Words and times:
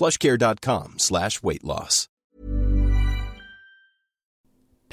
plushcare.com 0.00 0.94
slash 0.96 1.42
weight 1.42 1.62
loss. 1.62 2.06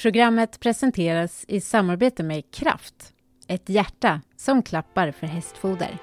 Programmet 0.01 0.59
presenteras 0.59 1.45
i 1.47 1.61
samarbete 1.61 2.23
med 2.23 2.51
Kraft, 2.53 3.13
ett 3.47 3.69
hjärta 3.69 4.21
som 4.37 4.63
klappar 4.63 5.11
för 5.11 5.27
hästfoder. 5.27 5.97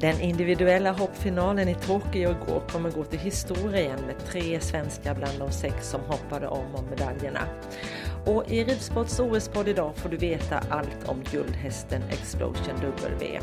Den 0.00 0.20
individuella 0.20 0.92
hoppfinalen 0.92 1.68
i 1.68 1.74
Tokyo 1.74 2.30
igår 2.30 2.68
kommer 2.68 2.90
gå 2.90 3.04
till 3.04 3.18
historien 3.18 4.00
med 4.06 4.26
tre 4.26 4.60
svenskar 4.60 5.14
bland 5.14 5.38
de 5.38 5.52
sex 5.52 5.90
som 5.90 6.00
hoppade 6.00 6.48
om 6.48 6.74
om 6.74 6.84
medaljerna. 6.90 7.40
Och 8.26 8.50
i 8.50 8.64
Ridsports 8.64 9.20
OS-podd 9.20 9.68
idag 9.68 9.96
får 9.96 10.08
du 10.08 10.16
veta 10.16 10.58
allt 10.58 11.08
om 11.08 11.22
guldhästen 11.32 12.02
Explosion 12.02 12.80
W. 12.80 13.40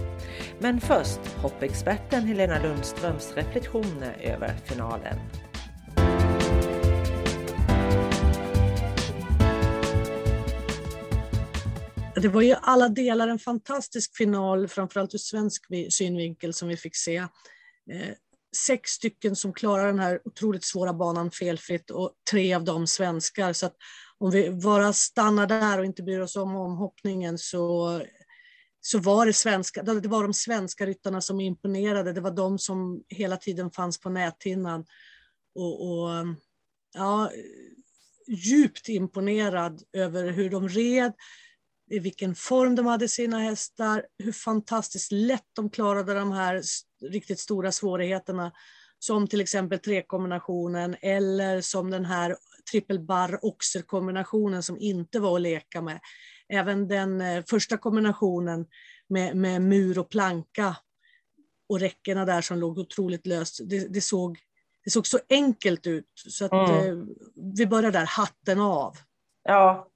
Men 0.59 0.81
först 0.81 1.19
hoppexperten 1.41 2.23
Helena 2.23 2.63
Lundströms 2.63 3.33
reflektioner 3.35 4.17
över 4.21 4.55
finalen. 4.65 5.19
Det 12.15 12.27
var 12.27 12.41
ju 12.41 12.55
alla 12.61 12.89
delar 12.89 13.27
en 13.27 13.39
fantastisk 13.39 14.17
final, 14.17 14.67
framförallt 14.67 15.13
ur 15.13 15.17
svensk 15.17 15.65
synvinkel, 15.89 16.53
som 16.53 16.67
vi 16.67 16.77
fick 16.77 16.95
se. 16.95 17.17
Eh, 17.17 17.27
sex 18.57 18.89
stycken 18.91 19.35
som 19.35 19.53
klarar 19.53 19.85
den 19.85 19.99
här 19.99 20.19
otroligt 20.25 20.63
svåra 20.63 20.93
banan 20.93 21.31
felfritt 21.31 21.89
och 21.89 22.11
tre 22.31 22.53
av 22.53 22.63
dem 22.63 22.87
svenskar. 22.87 23.53
Så 23.53 23.65
att 23.65 23.75
om 24.21 24.32
vi 24.32 24.52
bara 24.52 24.93
stannar 24.93 25.48
där 25.48 25.80
och 25.80 25.86
inte 25.86 26.04
bryr 26.04 26.20
oss 26.20 26.36
om 26.36 26.55
omhoppningen 26.55 27.37
så, 27.37 28.02
så 28.82 28.99
var 28.99 29.26
det, 29.26 29.33
svenska, 29.33 29.83
det 29.83 30.08
var 30.08 30.23
de 30.23 30.33
svenska 30.33 30.86
ryttarna 30.86 31.21
som 31.21 31.39
imponerade. 31.39 32.14
Det 32.14 32.21
var 32.21 32.32
de 32.32 32.59
som 32.59 33.04
hela 33.09 33.37
tiden 33.37 33.71
fanns 33.71 33.99
på 33.99 34.09
näthinnan. 34.09 34.86
Och, 35.55 35.89
och 35.89 36.09
ja, 36.93 37.32
djupt 38.27 38.89
imponerad 38.89 39.82
över 39.93 40.32
hur 40.32 40.49
de 40.49 40.70
red, 40.70 41.14
i 41.92 41.99
vilken 41.99 42.36
form 42.36 42.76
de 42.76 42.86
hade 42.86 43.08
sina 43.08 43.39
hästar, 43.39 44.05
hur 44.23 44.32
fantastiskt 44.32 45.11
lätt 45.11 45.49
de 45.53 45.70
klarade 45.70 46.14
de 46.14 46.32
här 46.32 46.61
riktigt 47.11 47.39
stora 47.39 47.71
svårigheterna, 47.71 48.52
som 48.99 49.27
till 49.27 49.42
exempel 49.42 49.80
trekombinationen 49.80 50.95
eller 51.02 51.61
som 51.61 51.89
den 51.89 52.05
här 52.05 52.36
trippelbarr-oxer-kombinationen 52.72 54.64
som 54.64 54.77
inte 54.80 55.20
var 55.20 55.36
att 55.36 55.42
leka 55.42 55.82
med. 55.82 55.99
Även 56.49 56.88
den 56.88 57.22
eh, 57.22 57.44
första 57.49 57.77
kombinationen 57.77 58.66
med, 59.10 59.36
med 59.38 59.61
mur 59.61 59.99
och 59.99 60.10
planka 60.10 60.76
och 61.70 61.80
räckena 61.80 62.26
där 62.26 62.42
som 62.42 62.58
låg 62.58 62.77
otroligt 62.77 63.27
löst, 63.27 63.60
det, 63.70 63.94
det 63.94 64.02
såg, 64.02 64.39
det 64.83 64.92
såg 64.92 65.08
så 65.08 65.20
enkelt 65.30 65.88
ut. 65.88 66.11
Så 66.16 66.45
att, 66.45 66.52
mm. 66.52 66.70
eh, 66.70 67.05
vi 67.55 67.66
börjar 67.66 67.92
där, 67.92 68.05
hatten 68.05 68.60
av. 68.60 68.98
Ja, 69.44 69.90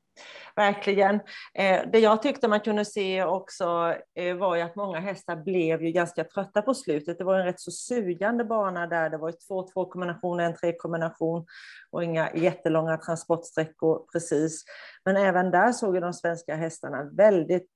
verkligen. 0.55 1.15
Eh, 1.53 1.81
det 1.91 1.99
jag 1.99 2.21
tyckte 2.21 2.47
man 2.47 2.59
kunde 2.59 2.85
se 2.85 3.23
också 3.23 3.95
eh, 4.15 4.35
var 4.35 4.55
ju 4.55 4.61
att 4.61 4.75
många 4.75 4.99
hästar 4.99 5.35
blev 5.35 5.83
ju 5.83 5.91
ganska 5.91 6.23
trötta 6.23 6.61
på 6.61 6.73
slutet. 6.73 7.17
Det 7.17 7.23
var 7.23 7.39
en 7.39 7.45
rätt 7.45 7.59
så 7.59 7.71
sugande 7.71 8.45
bana 8.45 8.87
där. 8.87 9.09
Det 9.09 9.17
var 9.17 9.29
ju 9.29 9.35
två 9.47 9.67
två 9.67 9.85
kombinationer, 9.85 10.43
en 10.43 10.55
tre 10.55 10.73
kombination 10.77 11.45
och 11.91 12.03
inga 12.03 12.33
jättelånga 12.33 12.97
transportsträckor 12.97 14.05
precis. 14.11 14.63
Men 15.05 15.17
även 15.17 15.51
där 15.51 15.71
såg 15.71 15.95
ju 15.95 16.01
de 16.01 16.13
svenska 16.13 16.55
hästarna 16.55 17.03
väldigt 17.03 17.69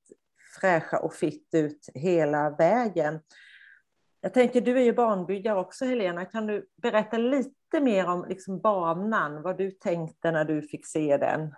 fräscha 0.59 0.99
och 0.99 1.13
fitt 1.13 1.49
ut 1.53 1.89
hela 1.93 2.49
vägen. 2.49 3.19
Jag 4.21 4.33
tänker, 4.33 4.61
du 4.61 4.77
är 4.77 4.83
ju 4.83 4.93
banbyggare 4.93 5.59
också 5.59 5.85
Helena, 5.85 6.25
kan 6.25 6.47
du 6.47 6.67
berätta 6.81 7.17
lite 7.17 7.79
mer 7.81 8.07
om 8.07 8.25
liksom 8.29 8.59
banan, 8.59 9.41
vad 9.41 9.57
du 9.57 9.71
tänkte 9.71 10.31
när 10.31 10.45
du 10.45 10.61
fick 10.61 10.87
se 10.87 11.17
den? 11.17 11.55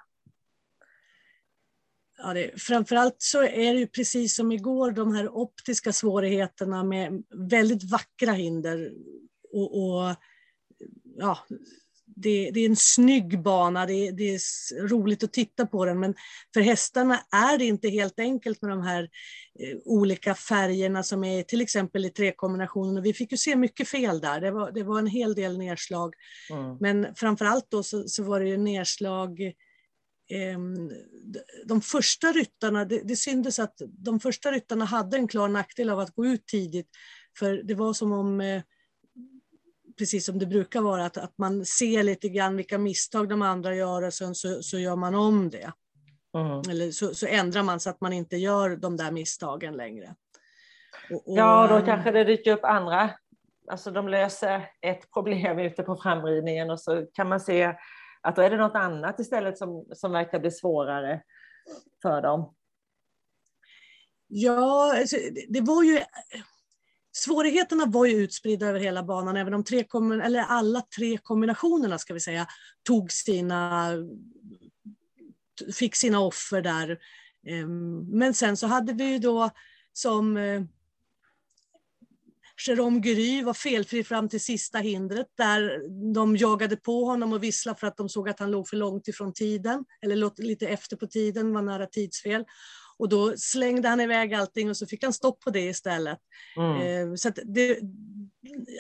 Ja, 2.24 2.34
det, 2.34 2.62
framförallt 2.62 3.16
så 3.18 3.44
är 3.44 3.74
det 3.74 3.80
ju 3.80 3.88
precis 3.88 4.36
som 4.36 4.52
igår 4.52 4.92
de 4.92 5.16
här 5.16 5.30
optiska 5.30 5.94
svårigheterna 5.94 6.84
med 6.84 7.24
väldigt 7.50 7.84
vackra 7.84 8.32
hinder. 8.32 8.92
Och, 9.54 9.84
och 9.84 10.16
ja, 11.18 11.38
det, 12.16 12.52
det, 12.52 12.60
är 12.60 12.70
en 12.70 12.76
snygg 12.76 13.42
bana, 13.42 13.86
det, 13.86 14.12
det, 14.12 14.34
är 14.34 14.88
roligt 14.88 15.24
att 15.24 15.34
titta 15.34 15.66
på 15.66 15.86
den, 15.86 16.00
men 16.00 16.16
för 16.54 16.62
hästarna 16.62 17.20
är 17.32 17.58
det 17.58 17.66
inte 17.66 17.90
helt 17.90 18.20
enkelt 18.20 18.62
med 18.62 18.72
de 18.72 18.82
här 18.82 19.04
eh, 19.60 19.78
olika 19.86 20.36
färgerna 20.36 21.04
som 21.04 21.24
är 21.24 21.44
till 21.44 21.62
exempel 21.62 22.06
i 22.06 22.10
trekombinationen. 22.10 23.04
Vi 23.04 23.14
fick 23.14 23.32
ju 23.32 23.38
se 23.38 23.56
mycket 23.56 23.88
fel 23.88 24.22
där, 24.22 24.42
det 24.42 24.52
var, 24.52 24.72
det 24.72 24.84
var 24.84 25.00
en 25.00 25.08
hel 25.08 25.36
del 25.36 25.58
nedslag. 25.58 26.14
Mm. 26.52 26.78
Men 26.80 27.16
framförallt 27.16 27.66
då 27.70 27.84
så, 27.84 28.08
så 28.08 28.24
var 28.24 28.40
det 28.40 28.50
ju 28.50 28.58
nedslag 28.58 29.54
de 31.66 31.82
första 31.82 32.28
ryttarna, 32.28 32.86
det, 32.86 33.02
det 33.04 33.16
syntes 33.16 33.60
att 33.60 33.82
de 33.88 34.20
första 34.20 34.52
ryttarna 34.52 34.86
hade 34.86 35.18
en 35.18 35.28
klar 35.28 35.48
nackdel 35.48 35.90
av 35.90 36.00
att 36.00 36.16
gå 36.16 36.26
ut 36.26 36.48
tidigt. 36.48 36.90
För 37.40 37.64
det 37.64 37.74
var 37.74 37.94
som 37.94 38.12
om, 38.12 38.42
eh, 38.42 38.62
precis 39.98 40.26
som 40.26 40.40
det 40.40 40.46
brukar 40.46 40.82
vara, 40.82 41.06
att, 41.06 41.18
att 41.18 41.38
man 41.38 41.66
ser 41.66 42.04
lite 42.04 42.30
grann 42.30 42.58
vilka 42.58 42.78
misstag 42.78 43.30
de 43.30 43.42
andra 43.42 43.76
gör 43.76 44.02
och 44.02 44.14
sen 44.14 44.36
så, 44.36 44.64
så 44.64 44.80
gör 44.80 44.96
man 44.96 45.16
om 45.16 45.50
det. 45.50 45.72
Mm. 46.38 46.60
Eller 46.70 46.92
så, 46.92 47.16
så, 47.16 47.28
ändrar 47.28 47.64
man 47.64 47.80
så 47.80 47.90
att 47.90 48.02
man 48.02 48.14
inte 48.14 48.38
gör 48.38 48.76
de 48.76 48.98
där 48.98 49.12
misstagen 49.12 49.74
längre. 49.74 50.16
Och, 51.12 51.30
och, 51.30 51.38
ja, 51.38 51.68
då 51.68 51.86
kanske 51.86 52.12
det 52.12 52.24
dyker 52.24 52.52
upp 52.52 52.64
andra, 52.64 53.10
alltså 53.72 53.92
de 53.92 54.08
löser 54.08 54.70
ett 54.82 55.12
problem 55.14 55.60
ute 55.68 55.84
på 55.84 55.96
framridningen 55.96 56.70
och 56.70 56.80
så 56.80 57.06
kan 57.14 57.30
man 57.30 57.40
se 57.40 57.74
att 58.22 58.36
då 58.36 58.42
är 58.42 58.50
det 58.50 58.58
något 58.58 58.76
annat 58.76 59.20
istället 59.20 59.58
som, 59.58 59.86
som 59.94 60.12
verkar 60.12 60.40
bli 60.40 60.52
svårare 60.52 61.24
för 62.02 62.22
dem. 62.22 62.56
Ja, 64.28 65.00
alltså, 65.00 65.18
det 65.50 65.62
var 65.62 65.84
ju... 65.84 66.00
Svårigheterna 67.14 67.86
var 67.86 68.06
ju 68.06 68.16
utspridda 68.16 68.68
över 68.68 68.80
hela 68.80 69.04
banan, 69.04 69.38
även 69.38 69.54
om 69.54 69.64
tre, 69.64 69.86
eller 70.24 70.40
alla 70.40 70.82
tre 70.98 71.18
kombinationerna 71.18 71.98
ska 71.98 72.14
vi 72.14 72.20
säga, 72.20 72.48
tog 72.84 73.12
sina, 73.12 73.92
fick 75.76 75.96
sina 75.96 76.20
offer 76.20 76.62
där. 76.62 77.00
Ehm, 77.48 78.00
men 78.18 78.34
sen 78.34 78.58
så 78.58 78.68
hade 78.68 78.94
vi 78.94 79.04
ju 79.04 79.20
då 79.20 79.50
som 79.94 80.38
eh, 80.38 80.62
Jérôme 82.68 83.00
Gury 83.00 83.44
var 83.44 83.54
felfri 83.54 84.04
fram 84.04 84.30
till 84.30 84.42
sista 84.42 84.78
hindret 84.78 85.28
där 85.38 85.82
de 86.14 86.38
jagade 86.38 86.76
på 86.76 87.06
honom 87.06 87.34
och 87.34 87.44
visslade 87.44 87.80
för 87.80 87.88
att 87.88 87.98
de 87.98 88.10
såg 88.10 88.30
att 88.30 88.40
han 88.40 88.52
låg 88.52 88.68
för 88.68 88.78
långt 88.78 89.08
ifrån 89.08 89.34
tiden, 89.34 89.86
eller 90.02 90.42
lite 90.42 90.68
efter 90.68 90.96
på 90.96 91.08
tiden, 91.08 91.54
var 91.54 91.62
nära 91.62 91.86
tidsfel. 91.86 92.46
Och 92.98 93.10
då 93.10 93.34
slängde 93.38 93.90
han 93.90 94.00
iväg 94.00 94.34
allting 94.34 94.70
och 94.70 94.78
så 94.78 94.86
fick 94.86 95.04
han 95.04 95.14
stopp 95.14 95.40
på 95.40 95.50
det 95.50 95.62
istället. 95.62 96.20
Mm. 96.58 97.10
Eh, 97.10 97.16
så 97.16 97.32
det, 97.46 97.80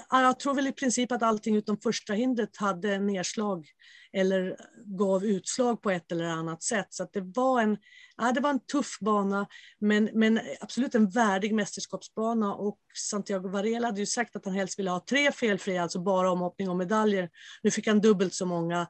jag 0.09 0.39
tror 0.39 0.53
väl 0.53 0.67
i 0.67 0.71
princip 0.71 1.11
att 1.11 1.23
allting 1.23 1.55
utom 1.55 1.77
första 1.77 2.13
hindret 2.13 2.57
hade 2.57 2.99
nedslag 2.99 3.67
eller 4.13 4.57
gav 4.85 5.25
utslag 5.25 5.81
på 5.81 5.91
ett 5.91 6.11
eller 6.11 6.25
annat 6.25 6.63
sätt. 6.63 6.87
Så 6.89 7.07
det, 7.13 7.21
var 7.21 7.61
en, 7.61 7.77
ja, 8.17 8.31
det 8.31 8.41
var 8.41 8.49
en 8.49 8.65
tuff 8.65 8.99
bana, 8.99 9.47
men, 9.79 10.09
men 10.13 10.39
absolut 10.61 10.95
en 10.95 11.09
värdig 11.09 11.53
mästerskapsbana. 11.53 12.55
Och 12.55 12.79
Santiago 12.97 13.47
Varela 13.49 13.87
hade 13.87 13.99
ju 13.99 14.05
sagt 14.05 14.35
att 14.35 14.45
han 14.45 14.53
helst 14.53 14.79
ville 14.79 14.91
ha 14.91 15.05
tre 15.09 15.31
felfria, 15.31 15.83
alltså 15.83 15.99
bara 15.99 16.31
omhoppning 16.31 16.69
och 16.69 16.77
medaljer. 16.77 17.29
Nu 17.63 17.71
fick 17.71 17.87
han 17.87 18.01
dubbelt 18.01 18.33
så 18.33 18.45
många. 18.45 18.87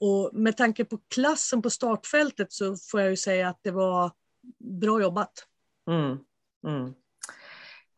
Och 0.00 0.30
med 0.32 0.56
tanke 0.56 0.84
på 0.84 0.98
klassen 1.14 1.62
på 1.62 1.70
startfältet 1.70 2.52
så 2.52 2.76
får 2.76 3.00
jag 3.00 3.10
ju 3.10 3.16
säga 3.16 3.48
att 3.48 3.60
det 3.62 3.70
var 3.70 4.12
bra 4.80 5.02
jobbat. 5.02 5.32
Mm. 5.90 6.18
Mm. 6.66 6.94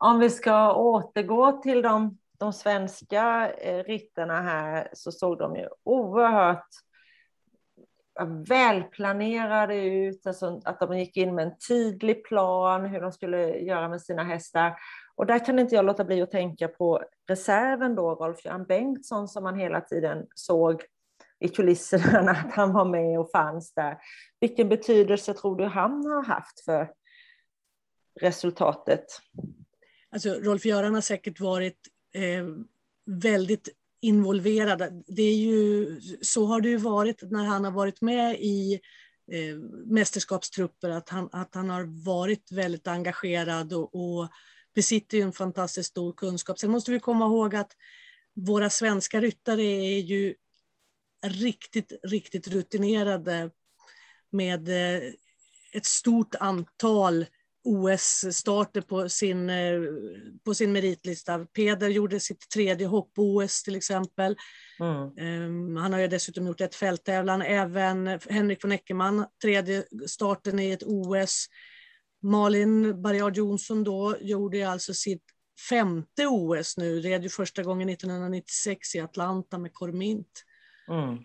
Om 0.03 0.19
vi 0.19 0.29
ska 0.29 0.73
återgå 0.73 1.51
till 1.51 1.81
de, 1.81 2.17
de 2.39 2.53
svenska 2.53 3.51
eh, 3.51 3.83
ritterna 3.83 4.41
här 4.41 4.89
så 4.93 5.11
såg 5.11 5.37
de 5.37 5.55
ju 5.55 5.67
oerhört 5.83 6.67
välplanerade 8.47 9.75
ut, 9.75 10.27
alltså 10.27 10.61
att 10.65 10.79
de 10.79 10.99
gick 10.99 11.17
in 11.17 11.35
med 11.35 11.47
en 11.47 11.57
tydlig 11.67 12.23
plan 12.23 12.85
hur 12.85 13.01
de 13.01 13.11
skulle 13.11 13.59
göra 13.59 13.89
med 13.89 14.01
sina 14.01 14.23
hästar. 14.23 14.75
Och 15.15 15.25
där 15.25 15.45
kan 15.45 15.59
inte 15.59 15.75
jag 15.75 15.85
låta 15.85 16.03
bli 16.03 16.21
att 16.21 16.31
tänka 16.31 16.67
på 16.67 17.03
reserven 17.27 17.95
då, 17.95 18.15
Rolf-Göran 18.15 18.65
Bengtsson, 18.65 19.27
som 19.27 19.43
man 19.43 19.59
hela 19.59 19.81
tiden 19.81 20.27
såg 20.35 20.83
i 21.39 21.47
kulisserna, 21.47 22.31
att 22.45 22.53
han 22.53 22.73
var 22.73 22.85
med 22.85 23.19
och 23.19 23.31
fanns 23.31 23.73
där. 23.73 23.97
Vilken 24.39 24.69
betydelse 24.69 25.33
tror 25.33 25.55
du 25.55 25.65
han 25.65 26.05
har 26.05 26.23
haft 26.23 26.65
för 26.65 26.91
resultatet? 28.21 29.05
Alltså, 30.11 30.29
Rolf-Göran 30.29 30.93
har 30.93 31.01
säkert 31.01 31.39
varit 31.39 31.77
eh, 32.13 32.45
väldigt 33.05 33.69
involverad. 34.01 35.03
Det 35.07 35.21
är 35.21 35.35
ju, 35.35 35.99
så 36.21 36.45
har 36.45 36.61
det 36.61 36.69
ju 36.69 36.77
varit 36.77 37.31
när 37.31 37.45
han 37.45 37.63
har 37.63 37.71
varit 37.71 38.01
med 38.01 38.35
i 38.39 38.73
eh, 39.31 39.55
mästerskapstrupper, 39.85 40.89
att 40.89 41.09
han, 41.09 41.29
att 41.31 41.55
han 41.55 41.69
har 41.69 42.05
varit 42.05 42.51
väldigt 42.51 42.87
engagerad 42.87 43.73
och, 43.73 43.95
och 43.95 44.29
besitter 44.75 45.17
en 45.17 45.33
fantastiskt 45.33 45.89
stor 45.89 46.13
kunskap. 46.13 46.59
Sen 46.59 46.71
måste 46.71 46.91
vi 46.91 46.99
komma 46.99 47.25
ihåg 47.25 47.55
att 47.55 47.71
våra 48.33 48.69
svenska 48.69 49.21
ryttare 49.21 49.63
är 49.63 49.99
ju 49.99 50.35
riktigt, 51.25 51.93
riktigt 52.03 52.47
rutinerade 52.47 53.51
med 54.29 54.69
eh, 54.69 55.01
ett 55.73 55.85
stort 55.85 56.35
antal 56.35 57.25
OS-starter 57.63 58.81
på 58.81 59.09
sin, 59.09 59.49
eh, 59.49 59.79
på 60.45 60.53
sin 60.53 60.71
meritlista. 60.71 61.45
Peder 61.45 61.89
gjorde 61.89 62.19
sitt 62.19 62.49
tredje 62.49 62.87
hopp-OS 62.87 63.63
till 63.63 63.75
exempel. 63.75 64.35
Mm. 64.79 65.17
Ehm, 65.17 65.75
han 65.75 65.93
har 65.93 65.99
ju 65.99 66.07
dessutom 66.07 66.47
gjort 66.47 66.61
ett 66.61 66.75
fälttävlan. 66.75 67.41
Även 67.41 68.19
Henrik 68.29 68.63
von 68.63 68.71
Eckermann, 68.71 69.25
tredje 69.41 69.83
starten 70.07 70.59
i 70.59 70.71
ett 70.71 70.83
OS. 70.83 71.45
Malin 72.23 73.01
Barriard 73.01 73.37
Jonsson 73.37 73.83
då 73.83 74.15
gjorde 74.21 74.69
alltså 74.69 74.93
sitt 74.93 75.23
femte 75.69 76.27
OS 76.27 76.77
nu, 76.77 77.01
red 77.01 77.23
ju 77.23 77.29
första 77.29 77.63
gången 77.63 77.89
1996 77.89 78.95
i 78.95 78.99
Atlanta 78.99 79.57
med 79.57 79.73
Cormint. 79.73 80.43
Mm. 80.89 81.17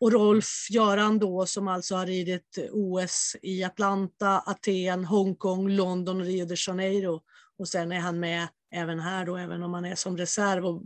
Och 0.00 0.12
Rolf-Göran 0.12 1.18
då 1.18 1.46
som 1.46 1.68
alltså 1.68 1.96
har 1.96 2.06
ridit 2.06 2.58
OS 2.72 3.36
i 3.42 3.64
Atlanta, 3.64 4.42
Aten, 4.46 5.04
Hongkong, 5.04 5.68
London 5.68 6.20
och 6.20 6.26
Rio 6.26 6.46
de 6.46 6.54
Janeiro. 6.66 7.20
Och 7.58 7.68
sen 7.68 7.92
är 7.92 8.00
han 8.00 8.20
med 8.20 8.48
även 8.74 9.00
här 9.00 9.26
då, 9.26 9.36
även 9.36 9.62
om 9.62 9.74
han 9.74 9.84
är 9.84 9.94
som 9.94 10.16
reserv. 10.16 10.66
Och 10.66 10.82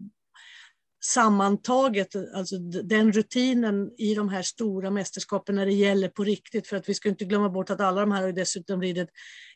sammantaget, 1.04 2.08
alltså 2.34 2.58
den 2.58 3.12
rutinen 3.12 3.90
i 3.98 4.14
de 4.14 4.28
här 4.28 4.42
stora 4.42 4.90
mästerskapen 4.90 5.54
när 5.54 5.66
det 5.66 5.72
gäller 5.72 6.08
på 6.08 6.24
riktigt, 6.24 6.66
för 6.66 6.76
att 6.76 6.88
vi 6.88 6.94
ska 6.94 7.08
inte 7.08 7.24
glömma 7.24 7.48
bort 7.48 7.70
att 7.70 7.80
alla 7.80 8.00
de 8.00 8.12
här 8.12 8.22
har 8.22 8.32
dessutom 8.32 8.82
ridit 8.82 9.08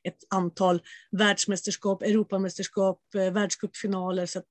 ett 0.02 0.18
antal 0.30 0.82
världsmästerskap, 1.10 2.02
Europamästerskap, 2.02 3.00
eh, 3.14 3.32
världscupfinaler. 3.32 4.26
Så 4.26 4.42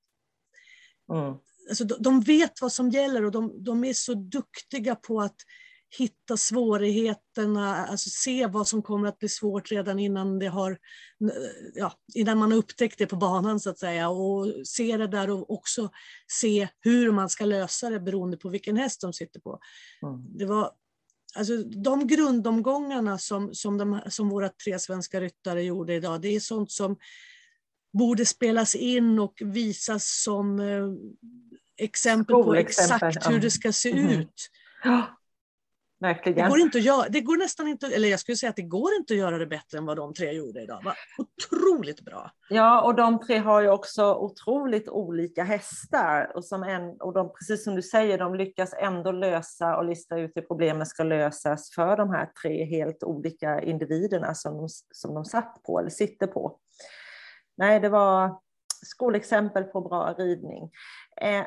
mm 1.12 1.34
alltså, 1.68 1.84
de 1.84 2.20
vet 2.20 2.60
vad 2.60 2.72
som 2.72 2.90
gäller 2.90 3.24
och 3.24 3.32
de, 3.32 3.64
de, 3.64 3.84
är 3.84 3.92
så 3.92 4.14
duktiga 4.14 4.94
på 4.94 5.20
att 5.20 5.36
hitta 5.98 6.36
svårigheterna, 6.36 7.86
alltså 7.86 8.10
se 8.10 8.46
vad 8.46 8.68
som 8.68 8.82
kommer 8.82 9.08
att 9.08 9.18
bli 9.18 9.28
svårt 9.28 9.72
redan 9.72 9.98
innan, 9.98 10.38
det 10.38 10.46
har, 10.46 10.78
ja, 11.74 11.92
innan 12.14 12.38
man 12.38 12.50
har 12.52 12.58
upptäckt 12.58 12.98
det 12.98 13.06
på 13.06 13.16
banan 13.16 13.60
så 13.60 13.70
att 13.70 13.78
säga. 13.78 14.08
Och 14.08 14.52
se 14.64 14.96
det 14.96 15.06
där 15.06 15.30
och 15.30 15.50
också 15.50 15.90
se 16.32 16.68
hur 16.80 17.12
man 17.12 17.30
ska 17.30 17.44
lösa 17.44 17.90
det 17.90 18.00
beroende 18.00 18.36
på 18.36 18.48
vilken 18.48 18.76
häst 18.76 19.00
de 19.00 19.12
sitter 19.12 19.40
på. 19.40 19.58
Mm. 20.02 20.38
Det 20.38 20.46
var, 20.46 20.70
alltså, 21.34 21.56
de 21.62 22.06
grundomgångarna 22.06 23.18
som, 23.18 23.54
som, 23.54 23.78
de, 23.78 24.00
som 24.08 24.28
våra 24.28 24.48
tre 24.48 24.78
svenska 24.78 25.20
ryttare 25.20 25.62
gjorde 25.62 25.94
idag, 25.94 26.20
det 26.20 26.28
är 26.28 26.40
sånt 26.40 26.70
som 26.70 26.96
borde 27.92 28.26
spelas 28.26 28.74
in 28.74 29.18
och 29.18 29.34
visas 29.40 30.22
som 30.24 30.60
eh, 30.60 30.86
exempel 31.76 32.34
på 32.34 32.54
exakt 32.54 33.30
hur 33.30 33.40
det 33.40 33.50
ska 33.50 33.72
se 33.72 33.92
mm. 33.92 34.20
ut. 34.20 34.50
Ja, 34.84 35.06
verkligen. 36.00 36.44
Det 36.44 36.50
går, 36.50 36.60
inte 36.60 36.78
att 36.78 36.84
göra, 36.84 37.08
det 37.08 37.20
går 37.20 37.36
nästan 37.36 37.68
inte, 37.68 37.86
eller 37.86 38.08
jag 38.08 38.20
skulle 38.20 38.36
säga 38.36 38.50
att 38.50 38.56
det 38.56 38.62
går 38.62 38.94
inte 38.94 39.14
att 39.14 39.18
göra 39.18 39.38
det 39.38 39.46
bättre 39.46 39.78
än 39.78 39.86
vad 39.86 39.96
de 39.96 40.14
tre 40.14 40.32
gjorde 40.32 40.62
idag. 40.62 40.80
Var 40.84 40.94
otroligt 41.18 42.00
bra. 42.00 42.30
Ja, 42.48 42.82
och 42.82 42.94
de 42.94 43.20
tre 43.20 43.38
har 43.38 43.62
ju 43.62 43.68
också 43.68 44.14
otroligt 44.14 44.88
olika 44.88 45.44
hästar. 45.44 46.32
Och, 46.36 46.44
som 46.44 46.62
en, 46.62 47.00
och 47.00 47.12
de, 47.12 47.32
precis 47.32 47.64
som 47.64 47.74
du 47.74 47.82
säger, 47.82 48.18
de 48.18 48.34
lyckas 48.34 48.74
ändå 48.78 49.12
lösa 49.12 49.76
och 49.76 49.84
lista 49.84 50.18
ut 50.18 50.32
hur 50.34 50.42
problemen 50.42 50.86
ska 50.86 51.02
lösas 51.02 51.70
för 51.74 51.96
de 51.96 52.10
här 52.10 52.30
tre 52.42 52.64
helt 52.64 53.02
olika 53.02 53.62
individerna 53.62 54.34
som 54.34 54.56
de, 54.56 54.68
som 54.92 55.14
de 55.14 55.24
satt 55.24 55.62
på 55.62 55.78
eller 55.78 55.90
sitter 55.90 56.26
på. 56.26 56.58
Nej, 57.56 57.80
det 57.80 57.88
var 57.88 58.40
skolexempel 58.86 59.64
på 59.64 59.80
bra 59.80 60.12
ridning. 60.18 60.70
Eh, 61.20 61.46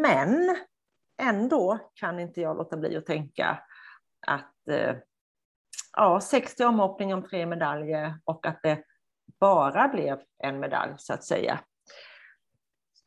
men 0.00 0.56
ändå 1.22 1.90
kan 1.94 2.20
inte 2.20 2.40
jag 2.40 2.56
låta 2.56 2.76
bli 2.76 2.96
att 2.96 3.06
tänka 3.06 3.62
att 4.26 4.68
eh, 4.70 4.96
ja, 5.96 6.20
60 6.20 6.64
omhoppning 6.64 7.14
om 7.14 7.28
tre 7.28 7.46
medaljer 7.46 8.14
och 8.24 8.46
att 8.46 8.62
det 8.62 8.84
bara 9.40 9.88
blev 9.88 10.18
en 10.38 10.60
medalj 10.60 10.94
så 10.98 11.12
att 11.12 11.24
säga. 11.24 11.60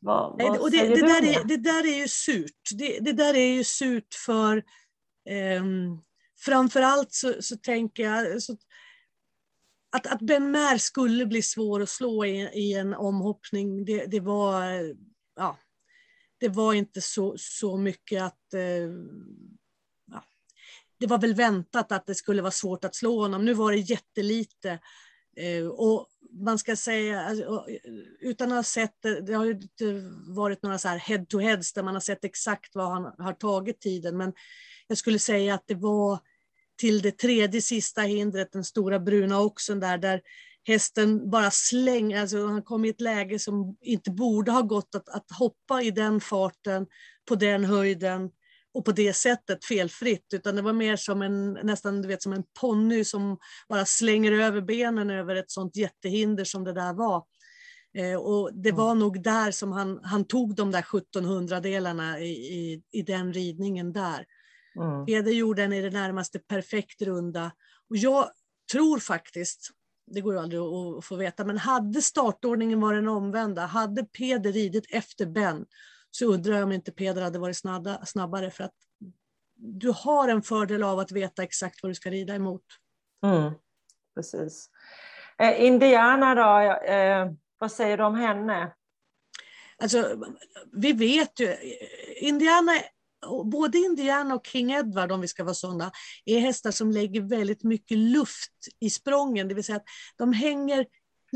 Vad, 0.00 0.42
vad 0.42 0.58
och 0.58 0.70
det, 0.70 0.88
det, 0.88 1.00
där 1.00 1.24
är, 1.24 1.44
det 1.44 1.56
där 1.56 1.86
är 1.86 1.98
ju 1.98 2.08
surt. 2.08 2.78
Det, 2.78 2.98
det 3.00 3.12
där 3.12 3.34
är 3.34 3.54
ju 3.54 3.64
surt 3.64 4.14
för 4.26 4.56
eh, 5.28 5.64
framförallt 6.44 7.12
så, 7.12 7.34
så 7.40 7.56
tänker 7.56 8.02
jag 8.02 8.42
så, 8.42 8.56
att, 9.94 10.06
att 10.06 10.20
Ben 10.20 10.50
Mer 10.50 10.78
skulle 10.78 11.26
bli 11.26 11.42
svår 11.42 11.82
att 11.82 11.88
slå 11.88 12.24
i, 12.24 12.40
i 12.40 12.74
en 12.74 12.94
omhoppning, 12.94 13.84
det, 13.84 14.06
det, 14.06 14.20
var, 14.20 14.62
ja, 15.36 15.58
det 16.38 16.48
var 16.48 16.74
inte 16.74 17.00
så, 17.00 17.34
så 17.38 17.76
mycket 17.76 18.22
att... 18.22 18.54
Eh, 18.54 18.90
ja, 20.06 20.24
det 20.98 21.06
var 21.06 21.18
väl 21.18 21.34
väntat 21.34 21.92
att 21.92 22.06
det 22.06 22.14
skulle 22.14 22.42
vara 22.42 22.50
svårt 22.50 22.84
att 22.84 22.94
slå 22.94 23.20
honom. 23.20 23.44
Nu 23.44 23.54
var 23.54 23.72
det 23.72 23.78
jättelite. 23.78 24.78
Eh, 25.36 25.66
och 25.66 26.08
man 26.30 26.58
ska 26.58 26.76
säga, 26.76 27.20
alltså, 27.20 27.66
utan 28.20 28.52
att 28.52 28.58
ha 28.58 28.62
sett 28.62 28.96
det, 29.02 29.20
det 29.20 29.32
har 29.32 29.44
ju 29.44 29.52
inte 29.52 30.10
varit 30.28 30.62
några 30.62 30.78
så 30.78 30.88
här 30.88 30.98
head-to-heads 30.98 31.74
där 31.74 31.82
man 31.82 31.94
har 31.94 32.00
sett 32.00 32.24
exakt 32.24 32.74
vad 32.74 32.90
han 32.90 33.12
har 33.18 33.32
tagit 33.32 33.80
tiden, 33.80 34.16
men 34.16 34.32
jag 34.86 34.98
skulle 34.98 35.18
säga 35.18 35.54
att 35.54 35.66
det 35.66 35.74
var 35.74 36.18
till 36.84 37.02
det 37.02 37.18
tredje 37.18 37.62
sista 37.62 38.02
hindret, 38.02 38.52
den 38.52 38.64
stora 38.64 39.00
bruna 39.00 39.40
oxen 39.40 39.80
där, 39.80 39.98
där 39.98 40.20
hästen 40.64 41.30
bara 41.30 41.50
slänger, 41.50 42.20
alltså 42.20 42.46
han 42.46 42.62
kom 42.62 42.84
i 42.84 42.88
ett 42.88 43.00
läge 43.00 43.38
som 43.38 43.76
inte 43.80 44.10
borde 44.10 44.52
ha 44.52 44.62
gått 44.62 44.94
att, 44.94 45.08
att 45.08 45.26
hoppa 45.38 45.82
i 45.82 45.90
den 45.90 46.20
farten, 46.20 46.86
på 47.28 47.34
den 47.34 47.64
höjden 47.64 48.30
och 48.74 48.84
på 48.84 48.92
det 48.92 49.12
sättet 49.12 49.64
felfritt, 49.64 50.26
utan 50.34 50.56
det 50.56 50.62
var 50.62 50.72
mer 50.72 50.96
som 50.96 51.22
en, 51.22 51.52
nästan 51.52 52.02
du 52.02 52.08
vet, 52.08 52.22
som 52.22 52.32
en 52.32 52.44
ponny 52.60 53.04
som 53.04 53.38
bara 53.68 53.84
slänger 53.84 54.32
över 54.32 54.60
benen 54.60 55.10
över 55.10 55.36
ett 55.36 55.50
sånt 55.50 55.76
jättehinder 55.76 56.44
som 56.44 56.64
det 56.64 56.72
där 56.72 56.92
var. 56.92 57.24
Eh, 57.98 58.16
och 58.16 58.50
det 58.54 58.72
var 58.72 58.90
mm. 58.90 58.98
nog 58.98 59.22
där 59.22 59.50
som 59.50 59.72
han, 59.72 60.00
han 60.02 60.24
tog 60.24 60.54
de 60.54 60.70
där 60.70 60.84
1700 60.96 61.60
delarna 61.60 62.20
i, 62.20 62.30
i, 62.30 62.82
i 62.92 63.02
den 63.02 63.32
ridningen 63.32 63.92
där. 63.92 64.24
Mm. 64.76 65.06
Peder 65.06 65.32
gjorde 65.32 65.62
en 65.62 65.72
i 65.72 65.82
det 65.82 65.90
närmaste 65.90 66.38
perfekt 66.38 67.02
runda. 67.02 67.50
Och 67.90 67.96
jag 67.96 68.30
tror 68.72 68.98
faktiskt, 68.98 69.70
det 70.06 70.20
går 70.20 70.34
ju 70.34 70.40
aldrig 70.40 70.60
att 70.60 71.04
få 71.04 71.16
veta, 71.16 71.44
men 71.44 71.58
hade 71.58 72.02
startordningen 72.02 72.80
varit 72.80 72.98
den 72.98 73.08
omvända, 73.08 73.66
hade 73.66 74.04
Peder 74.04 74.52
ridit 74.52 74.86
efter 74.90 75.26
Ben, 75.26 75.66
så 76.10 76.26
undrar 76.26 76.54
jag 76.54 76.62
om 76.62 76.72
inte 76.72 76.92
Peder 76.92 77.22
hade 77.22 77.38
varit 77.38 77.56
snabba, 77.56 78.06
snabbare, 78.06 78.50
för 78.50 78.64
att 78.64 78.74
du 79.56 79.92
har 79.96 80.28
en 80.28 80.42
fördel 80.42 80.82
av 80.82 80.98
att 80.98 81.12
veta 81.12 81.42
exakt 81.42 81.82
vad 81.82 81.90
du 81.90 81.94
ska 81.94 82.10
rida 82.10 82.34
emot. 82.34 82.64
Mm. 83.24 83.52
precis. 84.14 84.70
Eh, 85.38 85.64
Indiana 85.64 86.34
då, 86.34 86.72
eh, 86.92 87.32
vad 87.58 87.72
säger 87.72 87.96
du 87.96 88.04
om 88.04 88.14
henne? 88.14 88.72
Alltså, 89.78 90.24
vi 90.72 90.92
vet 90.92 91.40
ju, 91.40 91.56
Indiana, 92.16 92.72
både 93.44 93.78
Indiana 93.78 94.34
och 94.34 94.46
King 94.46 94.72
Edward, 94.72 95.12
om 95.12 95.20
vi 95.20 95.28
ska 95.28 95.44
vara 95.44 95.54
sådana, 95.54 95.90
är 96.24 96.38
hästar 96.38 96.70
som 96.70 96.90
lägger 96.90 97.20
väldigt 97.20 97.62
mycket 97.62 97.98
luft 97.98 98.52
i 98.80 98.90
sprången, 98.90 99.48
det 99.48 99.54
vill 99.54 99.64
säga 99.64 99.76
att 99.76 99.86
de 100.16 100.32
hänger 100.32 100.86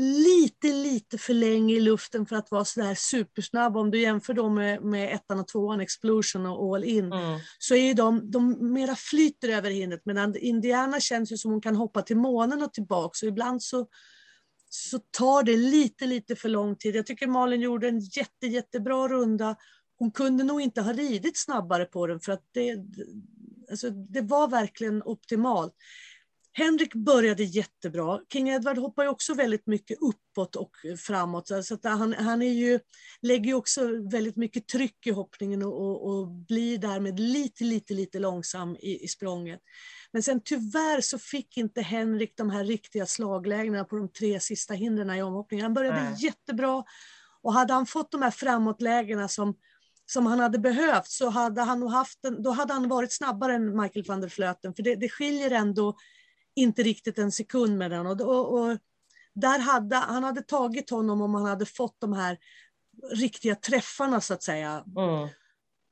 lite, 0.01 0.67
lite 0.67 1.17
för 1.17 1.33
länge 1.33 1.73
i 1.75 1.79
luften 1.79 2.25
för 2.25 2.35
att 2.35 2.51
vara 2.51 2.65
sådär 2.65 2.95
supersnabba. 2.95 3.79
Om 3.79 3.91
du 3.91 4.01
jämför 4.01 4.33
dem 4.33 4.55
med, 4.55 4.81
med 4.83 5.13
ettan 5.13 5.39
och 5.39 5.47
tvåan, 5.47 5.81
Explosion 5.81 6.45
och 6.45 6.75
All 6.75 6.83
In, 6.83 7.13
mm. 7.13 7.39
så 7.59 7.75
är 7.75 7.93
de, 7.93 8.31
de 8.31 8.73
mera 8.73 8.95
flyter 8.95 9.49
över 9.49 9.69
hindret. 9.69 10.01
Medan 10.05 10.35
Indiana 10.35 10.99
känns 10.99 11.31
ju 11.31 11.37
som 11.37 11.51
hon 11.51 11.61
kan 11.61 11.75
hoppa 11.75 12.01
till 12.01 12.17
månen 12.17 12.63
och 12.63 12.73
tillbaka. 12.73 13.11
Så 13.13 13.25
ibland 13.25 13.63
så, 13.63 13.87
så 14.69 14.99
tar 15.17 15.43
det 15.43 15.57
lite, 15.57 16.05
lite 16.05 16.35
för 16.35 16.49
lång 16.49 16.75
tid. 16.75 16.95
Jag 16.95 17.05
tycker 17.05 17.27
Malin 17.27 17.61
gjorde 17.61 17.87
en 17.87 17.99
jätte, 17.99 18.47
jättebra 18.47 19.07
runda. 19.07 19.55
Hon 19.99 20.11
kunde 20.11 20.43
nog 20.43 20.61
inte 20.61 20.81
ha 20.81 20.93
ridit 20.93 21.37
snabbare 21.37 21.85
på 21.85 22.07
den 22.07 22.19
för 22.19 22.31
att 22.31 22.43
det, 22.51 22.75
alltså, 23.71 23.89
det 23.89 24.21
var 24.21 24.47
verkligen 24.47 25.03
optimalt. 25.03 25.73
Henrik 26.51 26.95
började 26.95 27.43
jättebra. 27.43 28.19
King 28.33 28.49
Edward 28.49 28.77
hoppar 28.77 29.03
ju 29.03 29.09
också 29.09 29.33
väldigt 29.33 29.67
mycket 29.67 29.97
uppåt 30.01 30.55
och 30.55 30.71
framåt. 30.99 31.47
Så 31.63 31.73
att 31.73 31.83
han, 31.83 32.13
han 32.13 32.41
är 32.41 32.53
ju, 32.53 32.79
lägger 33.21 33.45
ju 33.45 33.53
också 33.53 34.09
väldigt 34.11 34.35
mycket 34.35 34.67
tryck 34.67 35.07
i 35.07 35.11
hoppningen 35.11 35.63
och, 35.63 35.81
och, 35.81 36.09
och 36.09 36.27
blir 36.27 36.77
därmed 36.77 37.19
lite, 37.19 37.63
lite, 37.63 37.93
lite 37.93 38.19
långsam 38.19 38.75
i, 38.75 39.03
i 39.03 39.07
språnget. 39.07 39.59
Men 40.11 40.23
sen 40.23 40.41
tyvärr 40.45 41.01
så 41.01 41.19
fick 41.19 41.57
inte 41.57 41.81
Henrik 41.81 42.37
de 42.37 42.49
här 42.49 42.63
riktiga 42.63 43.05
slaglägena 43.05 43.83
på 43.83 43.95
de 43.95 44.11
tre 44.11 44.39
sista 44.39 44.73
hindren 44.73 45.15
i 45.15 45.23
omhoppningen. 45.23 45.63
Han 45.63 45.73
började 45.73 46.03
Nej. 46.03 46.15
jättebra 46.17 46.83
och 47.41 47.53
hade 47.53 47.73
han 47.73 47.85
fått 47.85 48.11
de 48.11 48.21
här 48.21 48.31
framåtlägena 48.31 49.27
som, 49.27 49.55
som 50.11 50.25
han 50.25 50.39
hade 50.39 50.59
behövt 50.59 51.07
så 51.07 51.29
hade 51.29 51.61
han 51.61 51.79
nog 51.79 51.91
haft 51.91 52.25
en, 52.25 52.43
då 52.43 52.51
hade 52.51 52.73
han 52.73 52.89
varit 52.89 53.13
snabbare 53.13 53.53
än 53.55 53.81
Michael 53.81 54.05
van 54.05 54.21
der 54.21 54.29
Flöten. 54.29 54.73
För 54.73 54.83
det, 54.83 54.95
det 54.95 55.09
skiljer 55.09 55.51
ändå 55.51 55.97
inte 56.55 56.83
riktigt 56.83 57.17
en 57.17 57.31
sekund 57.31 57.77
med 57.77 57.91
den. 57.91 58.07
Och, 58.07 58.21
och, 58.21 58.59
och, 58.59 58.77
där 59.33 59.59
hade, 59.59 59.95
han 59.95 60.23
hade 60.23 60.41
tagit 60.41 60.89
honom 60.89 61.21
om 61.21 61.35
han 61.35 61.45
hade 61.45 61.65
fått 61.65 61.95
de 61.99 62.13
här 62.13 62.37
riktiga 63.11 63.55
träffarna 63.55 64.21
så 64.21 64.33
att 64.33 64.43
säga. 64.43 64.83
Mm. 64.97 65.27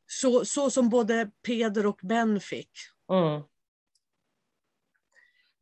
Så, 0.08 0.46
så 0.46 0.70
som 0.70 0.90
både 0.90 1.32
Peder 1.46 1.86
och 1.86 2.00
Ben 2.04 2.40
fick. 2.40 2.72
Mm. 3.12 3.42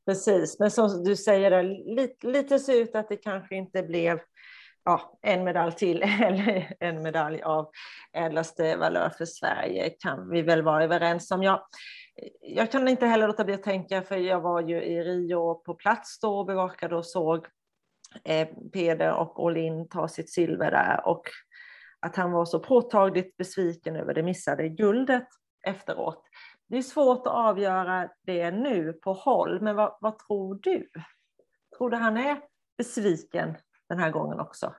Precis, 0.06 0.60
men 0.60 0.72
som 0.72 1.04
du 1.04 1.16
säger, 1.16 1.64
lite, 1.96 2.28
lite 2.28 2.60
så 2.60 2.72
ut 2.72 2.96
att 2.96 3.10
det 3.10 3.18
kanske 3.18 3.56
inte 3.56 3.84
blev 3.84 4.20
ja, 4.86 5.18
en 5.22 5.44
medalj 5.44 5.72
till 5.72 6.04
eller 6.22 6.74
en 6.80 7.02
medalj 7.02 7.42
av 7.42 7.70
ädlaste 8.14 8.78
valör 8.78 9.10
för 9.10 9.26
Sverige 9.26 9.90
kan 9.90 10.30
vi 10.30 10.42
väl 10.42 10.62
vara 10.62 10.84
överens 10.84 11.32
om. 11.32 11.44
Jag, 11.44 11.62
jag 12.42 12.72
kan 12.72 12.88
inte 12.88 13.06
heller 13.06 13.28
låta 13.28 13.46
bli 13.46 13.54
att 13.54 13.64
tänka, 13.64 14.02
för 14.02 14.18
jag 14.18 14.42
var 14.42 14.62
ju 14.62 14.84
i 14.84 15.04
Rio 15.04 15.56
på 15.56 15.74
plats 15.74 16.20
då 16.20 16.40
och 16.40 16.46
bevakade 16.46 16.96
och 16.96 17.06
såg 17.06 17.48
eh, 18.24 18.48
Peder 18.74 19.14
och 19.14 19.44
Olin 19.44 19.88
ta 19.88 20.08
sitt 20.08 20.30
silver 20.30 20.72
där 20.72 21.08
och 21.08 21.22
att 22.00 22.16
han 22.16 22.32
var 22.32 22.46
så 22.46 22.60
påtagligt 22.60 23.38
besviken 23.38 23.96
över 23.96 24.14
det 24.14 24.24
missade 24.24 24.70
guldet 24.70 25.28
efteråt. 25.68 26.24
Det 26.68 26.78
är 26.78 26.82
svårt 26.82 27.28
att 27.28 27.34
avgöra 27.34 28.10
det 28.26 28.52
nu 28.52 28.94
på 28.94 29.14
håll, 29.14 29.62
men 29.62 29.76
vad, 29.76 29.98
vad 30.02 30.18
tror 30.20 30.60
du? 30.62 30.90
Tror 31.78 31.90
du 31.90 31.98
han 31.98 32.18
är 32.18 32.42
besviken 32.78 33.58
den 33.90 34.00
här 34.00 34.12
gången 34.12 34.40
också? 34.40 34.76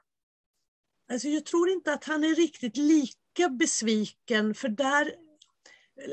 Alltså 1.13 1.29
jag 1.29 1.47
tror 1.47 1.69
inte 1.69 1.93
att 1.93 2.05
han 2.05 2.25
är 2.25 2.35
riktigt 2.35 2.77
lika 2.77 3.49
besviken, 3.59 4.55
för 4.55 4.69
där 4.69 5.15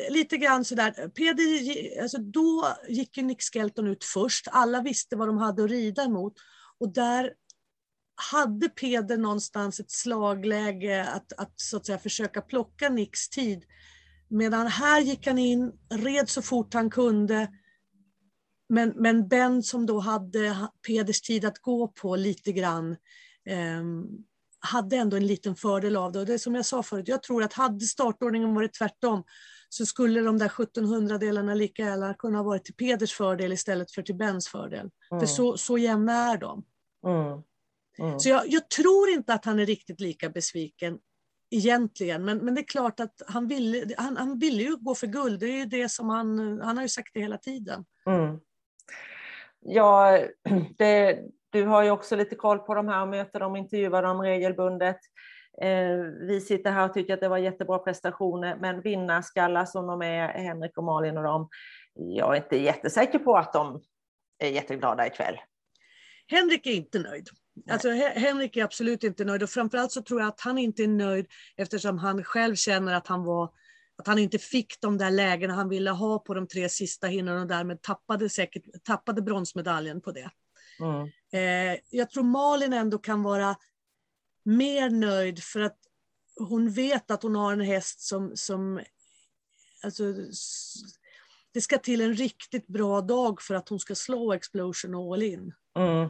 lite 0.09 0.37
grann 0.37 0.65
sådär, 0.65 1.09
Peder, 1.09 2.01
alltså 2.01 2.17
då 2.17 2.75
gick 2.87 3.17
ju 3.17 3.23
Nick 3.23 3.41
Skelton 3.41 3.87
ut 3.87 4.03
först, 4.03 4.47
alla 4.51 4.81
visste 4.81 5.15
vad 5.15 5.27
de 5.27 5.37
hade 5.37 5.63
att 5.63 5.69
rida 5.69 6.09
mot 6.09 6.33
och 6.79 6.93
där 6.93 7.33
hade 8.31 8.69
Peder 8.69 9.17
någonstans 9.17 9.79
ett 9.79 9.91
slagläge 9.91 11.05
att, 11.09 11.33
att, 11.33 11.53
så 11.55 11.77
att 11.77 11.85
säga, 11.85 11.99
försöka 11.99 12.41
plocka 12.41 12.89
Nicks 12.89 13.29
tid. 13.29 13.63
Medan 14.27 14.67
här 14.67 15.01
gick 15.01 15.27
han 15.27 15.37
in, 15.37 15.71
red 15.89 16.29
så 16.29 16.41
fort 16.41 16.73
han 16.73 16.89
kunde, 16.89 17.47
men, 18.73 18.93
men 18.95 19.27
Ben 19.27 19.63
som 19.63 19.85
då 19.85 19.99
hade 19.99 20.67
Peders 20.87 21.21
tid 21.21 21.45
att 21.45 21.59
gå 21.59 21.87
på 21.87 22.15
lite 22.15 22.51
grann, 22.51 22.91
eh, 23.49 23.83
hade 24.59 24.95
ändå 24.95 25.17
en 25.17 25.27
liten 25.27 25.55
fördel 25.55 25.95
av 25.95 26.11
det. 26.11 26.19
Och 26.19 26.25
det 26.25 26.33
är 26.33 26.37
som 26.37 26.55
jag 26.55 26.65
sa 26.65 26.83
förut, 26.83 27.07
jag 27.07 27.23
tror 27.23 27.43
att 27.43 27.53
hade 27.53 27.85
startordningen 27.85 28.55
varit 28.55 28.73
tvärtom 28.73 29.23
så 29.69 29.85
skulle 29.85 30.21
de 30.21 30.37
där 30.37 30.45
1700 30.45 31.17
delarna 31.17 31.53
lika 31.53 31.83
gärna 31.83 32.13
kunna 32.13 32.43
vara 32.43 32.59
till 32.59 32.75
Peders 32.75 33.13
fördel 33.13 33.53
istället 33.53 33.91
för 33.91 34.01
till 34.01 34.15
Bens 34.15 34.47
fördel. 34.47 34.89
Mm. 35.11 35.19
För 35.19 35.27
så, 35.27 35.57
så 35.57 35.77
jämna 35.77 36.13
är 36.13 36.37
de. 36.37 36.63
Mm. 37.05 37.41
Mm. 37.99 38.19
Så 38.19 38.29
jag, 38.29 38.43
jag, 38.47 38.69
tror 38.69 39.09
inte 39.09 39.33
att 39.33 39.45
han 39.45 39.59
är 39.59 39.65
riktigt 39.65 39.99
lika 39.99 40.29
besviken 40.29 40.99
egentligen. 41.51 42.25
Men, 42.25 42.37
men 42.37 42.55
det 42.55 42.61
är 42.61 42.67
klart 42.67 42.99
att 42.99 43.21
han 43.27 43.47
ville, 43.47 43.95
han, 43.97 44.17
han 44.17 44.39
ville 44.39 44.63
ju 44.63 44.75
gå 44.77 44.95
för 44.95 45.07
guld. 45.07 45.39
Det 45.39 45.47
är 45.47 45.57
ju 45.57 45.65
det 45.65 45.89
som 45.89 46.09
han, 46.09 46.59
han 46.61 46.77
har 46.77 46.83
ju 46.83 46.89
sagt 46.89 47.09
det 47.13 47.19
hela 47.19 47.37
tiden. 47.37 47.85
Ja, 49.65 50.19
det, 50.77 51.19
du 51.49 51.65
har 51.65 51.83
ju 51.83 51.91
också 51.91 52.15
lite 52.15 52.35
koll 52.35 52.59
på 52.59 52.73
de 52.73 52.87
här 52.87 53.01
och 53.01 53.07
möter 53.07 53.39
dem 53.39 53.55
intervjuar 53.55 54.03
dem 54.03 54.21
regelbundet. 54.21 54.97
Eh, 55.61 55.97
vi 56.27 56.41
sitter 56.41 56.71
här 56.71 56.85
och 56.85 56.93
tycker 56.93 57.13
att 57.13 57.19
det 57.19 57.29
var 57.29 57.37
jättebra 57.37 57.79
prestationer, 57.79 58.57
men 58.61 58.81
vinnarskallar 58.81 59.65
som 59.65 59.87
de 59.87 60.01
är, 60.01 60.27
Henrik 60.27 60.77
och 60.77 60.83
Malin 60.83 61.17
och 61.17 61.23
dem, 61.23 61.49
jag 61.93 62.31
är 62.31 62.37
inte 62.37 62.57
jättesäker 62.57 63.19
på 63.19 63.37
att 63.37 63.53
de 63.53 63.81
är 64.39 64.49
jätteglada 64.49 65.07
ikväll. 65.07 65.37
Henrik 66.27 66.67
är 66.67 66.71
inte 66.71 66.99
nöjd. 66.99 67.29
Alltså, 67.69 67.89
Henrik 67.91 68.57
är 68.57 68.63
absolut 68.63 69.03
inte 69.03 69.25
nöjd 69.25 69.43
och 69.43 69.49
framförallt 69.49 69.91
så 69.91 70.01
tror 70.01 70.21
jag 70.21 70.27
att 70.27 70.41
han 70.41 70.57
inte 70.57 70.83
är 70.83 70.87
nöjd 70.87 71.27
eftersom 71.57 71.97
han 71.97 72.23
själv 72.23 72.55
känner 72.55 72.93
att 72.93 73.07
han 73.07 73.23
var 73.23 73.49
att 74.03 74.07
han 74.07 74.19
inte 74.19 74.37
fick 74.37 74.81
de 74.81 74.97
där 74.97 75.11
lägena 75.11 75.53
han 75.53 75.69
ville 75.69 75.91
ha 75.91 76.19
på 76.19 76.33
de 76.33 76.47
tre 76.47 76.69
sista 76.69 77.07
hinnorna 77.07 77.41
och 77.41 77.47
därmed 77.47 77.81
tappade, 77.81 78.29
säkert, 78.29 78.83
tappade 78.83 79.21
bronsmedaljen 79.21 80.01
på 80.01 80.11
det. 80.11 80.29
Mm. 80.79 81.09
Eh, 81.33 81.79
jag 81.89 82.09
tror 82.09 82.23
Malin 82.23 82.73
ändå 82.73 82.97
kan 82.97 83.23
vara 83.23 83.55
mer 84.45 84.89
nöjd 84.89 85.43
för 85.43 85.59
att 85.59 85.77
hon 86.39 86.71
vet 86.71 87.11
att 87.11 87.23
hon 87.23 87.35
har 87.35 87.53
en 87.53 87.61
häst 87.61 87.99
som, 88.01 88.31
som 88.35 88.81
alltså, 89.83 90.03
det 91.53 91.61
ska 91.61 91.77
till 91.77 92.01
en 92.01 92.13
riktigt 92.13 92.67
bra 92.67 93.01
dag 93.01 93.41
för 93.41 93.55
att 93.55 93.69
hon 93.69 93.79
ska 93.79 93.95
slå 93.95 94.33
Explosion 94.33 94.95
och 94.95 95.13
All 95.13 95.23
In. 95.23 95.53
Mm. 95.77 96.09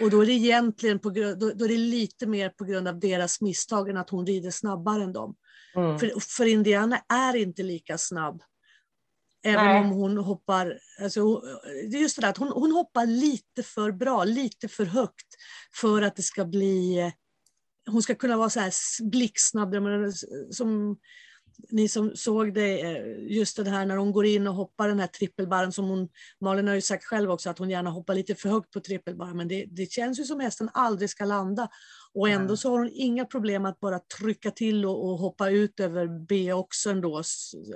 Och 0.00 0.10
då 0.10 0.22
är 0.22 0.26
det 0.26 0.32
egentligen 0.32 0.98
på, 0.98 1.10
då, 1.10 1.34
då 1.34 1.64
är 1.64 1.68
det 1.68 1.76
lite 1.76 2.26
mer 2.26 2.48
på 2.48 2.64
grund 2.64 2.88
av 2.88 3.00
deras 3.00 3.40
misstag 3.40 3.88
än 3.88 3.96
att 3.96 4.10
hon 4.10 4.26
rider 4.26 4.50
snabbare 4.50 5.02
än 5.02 5.12
dem. 5.12 5.36
Mm. 5.76 5.98
För, 5.98 6.12
för 6.36 6.46
Indiana 6.46 6.98
är 7.08 7.36
inte 7.36 7.62
lika 7.62 7.98
snabb. 7.98 8.42
Även 9.42 9.64
Nej. 9.64 9.80
om 9.80 9.90
hon 9.90 10.18
hoppar, 10.18 10.78
alltså, 11.00 11.40
det 11.90 11.96
är 11.96 12.00
just 12.00 12.16
det 12.16 12.22
där 12.22 12.30
att 12.30 12.36
hon, 12.36 12.48
hon 12.48 12.72
hoppar 12.72 13.06
lite 13.06 13.62
för 13.62 13.92
bra, 13.92 14.24
lite 14.24 14.68
för 14.68 14.84
högt 14.84 15.26
för 15.80 16.02
att 16.02 16.16
det 16.16 16.22
ska 16.22 16.44
bli, 16.44 17.12
hon 17.86 18.02
ska 18.02 18.14
kunna 18.14 18.36
vara 18.36 18.50
så 18.50 18.60
här 18.60 18.72
blixtsnabb, 19.10 19.74
som 20.50 20.96
ni 21.68 21.88
som 21.88 22.16
såg 22.16 22.54
det, 22.54 22.80
eh, 22.80 23.32
just 23.36 23.56
det 23.56 23.70
här 23.70 23.86
när 23.86 23.96
hon 23.96 24.12
går 24.12 24.26
in 24.26 24.46
och 24.46 24.54
hoppar 24.54 24.88
den 24.88 25.00
här 25.00 25.06
trippelbarren 25.06 25.72
som 25.72 25.88
hon, 25.88 26.08
Malin 26.40 26.68
har 26.68 26.74
ju 26.74 26.80
sagt 26.80 27.04
själv 27.04 27.30
också 27.30 27.50
att 27.50 27.58
hon 27.58 27.70
gärna 27.70 27.90
hoppar 27.90 28.14
lite 28.14 28.34
för 28.34 28.48
högt 28.48 28.70
på 28.70 28.80
trippelbarren, 28.80 29.36
men 29.36 29.48
det, 29.48 29.66
det 29.70 29.92
känns 29.92 30.20
ju 30.20 30.24
som 30.24 30.40
hästen 30.40 30.70
aldrig 30.72 31.10
ska 31.10 31.24
landa. 31.24 31.68
Och 32.14 32.28
ändå 32.28 32.56
så 32.56 32.70
har 32.70 32.78
hon 32.78 32.90
inga 32.92 33.24
problem 33.24 33.66
att 33.66 33.80
bara 33.80 33.98
trycka 33.98 34.50
till 34.50 34.86
och, 34.86 35.04
och 35.04 35.18
hoppa 35.18 35.50
ut 35.50 35.80
över 35.80 36.26
B 36.28 36.52
också 36.52 36.90
ändå. 36.90 37.16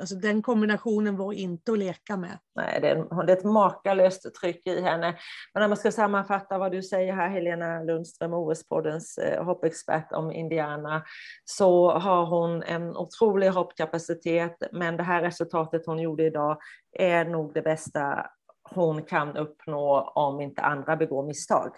Alltså 0.00 0.14
den 0.14 0.42
kombinationen 0.42 1.16
var 1.16 1.32
inte 1.32 1.72
att 1.72 1.78
leka 1.78 2.16
med. 2.16 2.38
Nej, 2.54 2.80
det 2.80 2.88
är, 2.88 3.26
det 3.26 3.32
är 3.32 3.36
ett 3.36 3.44
makalöst 3.44 4.34
tryck 4.34 4.66
i 4.66 4.80
henne. 4.80 5.18
Men 5.54 5.62
om 5.62 5.70
man 5.70 5.76
ska 5.76 5.92
sammanfatta 5.92 6.58
vad 6.58 6.72
du 6.72 6.82
säger 6.82 7.12
här, 7.12 7.28
Helena 7.28 7.82
Lundström, 7.82 8.34
OS-poddens 8.34 9.18
eh, 9.18 9.44
hoppexpert 9.44 10.12
om 10.12 10.32
Indiana, 10.32 11.04
så 11.44 11.90
har 11.90 12.26
hon 12.26 12.62
en 12.62 12.96
otrolig 12.96 13.48
hoppkapacitet, 13.48 14.56
men 14.72 14.96
det 14.96 15.02
här 15.02 15.22
resultatet 15.22 15.86
hon 15.86 15.98
gjorde 15.98 16.26
idag 16.26 16.58
är 16.98 17.24
nog 17.24 17.54
det 17.54 17.62
bästa 17.62 18.26
hon 18.70 19.02
kan 19.02 19.36
uppnå 19.36 20.12
om 20.14 20.40
inte 20.40 20.62
andra 20.62 20.96
begår 20.96 21.26
misstag. 21.26 21.70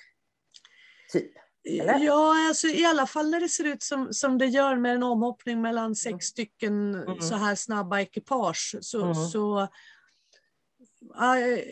Typ. 1.12 1.45
Eller? 1.66 1.98
Ja, 1.98 2.48
alltså, 2.48 2.66
i 2.66 2.84
alla 2.84 3.06
fall 3.06 3.30
när 3.30 3.40
det 3.40 3.48
ser 3.48 3.64
ut 3.64 3.82
som, 3.82 4.14
som 4.14 4.38
det 4.38 4.46
gör 4.46 4.76
med 4.76 4.94
en 4.94 5.02
omhoppning 5.02 5.60
mellan 5.60 5.96
sex 5.96 6.12
mm. 6.12 6.20
stycken 6.20 6.94
mm. 6.94 7.20
så 7.20 7.34
här 7.34 7.54
snabba 7.54 8.00
ekipage. 8.00 8.76
Så, 8.80 9.02
mm. 9.04 9.14
så 9.14 9.68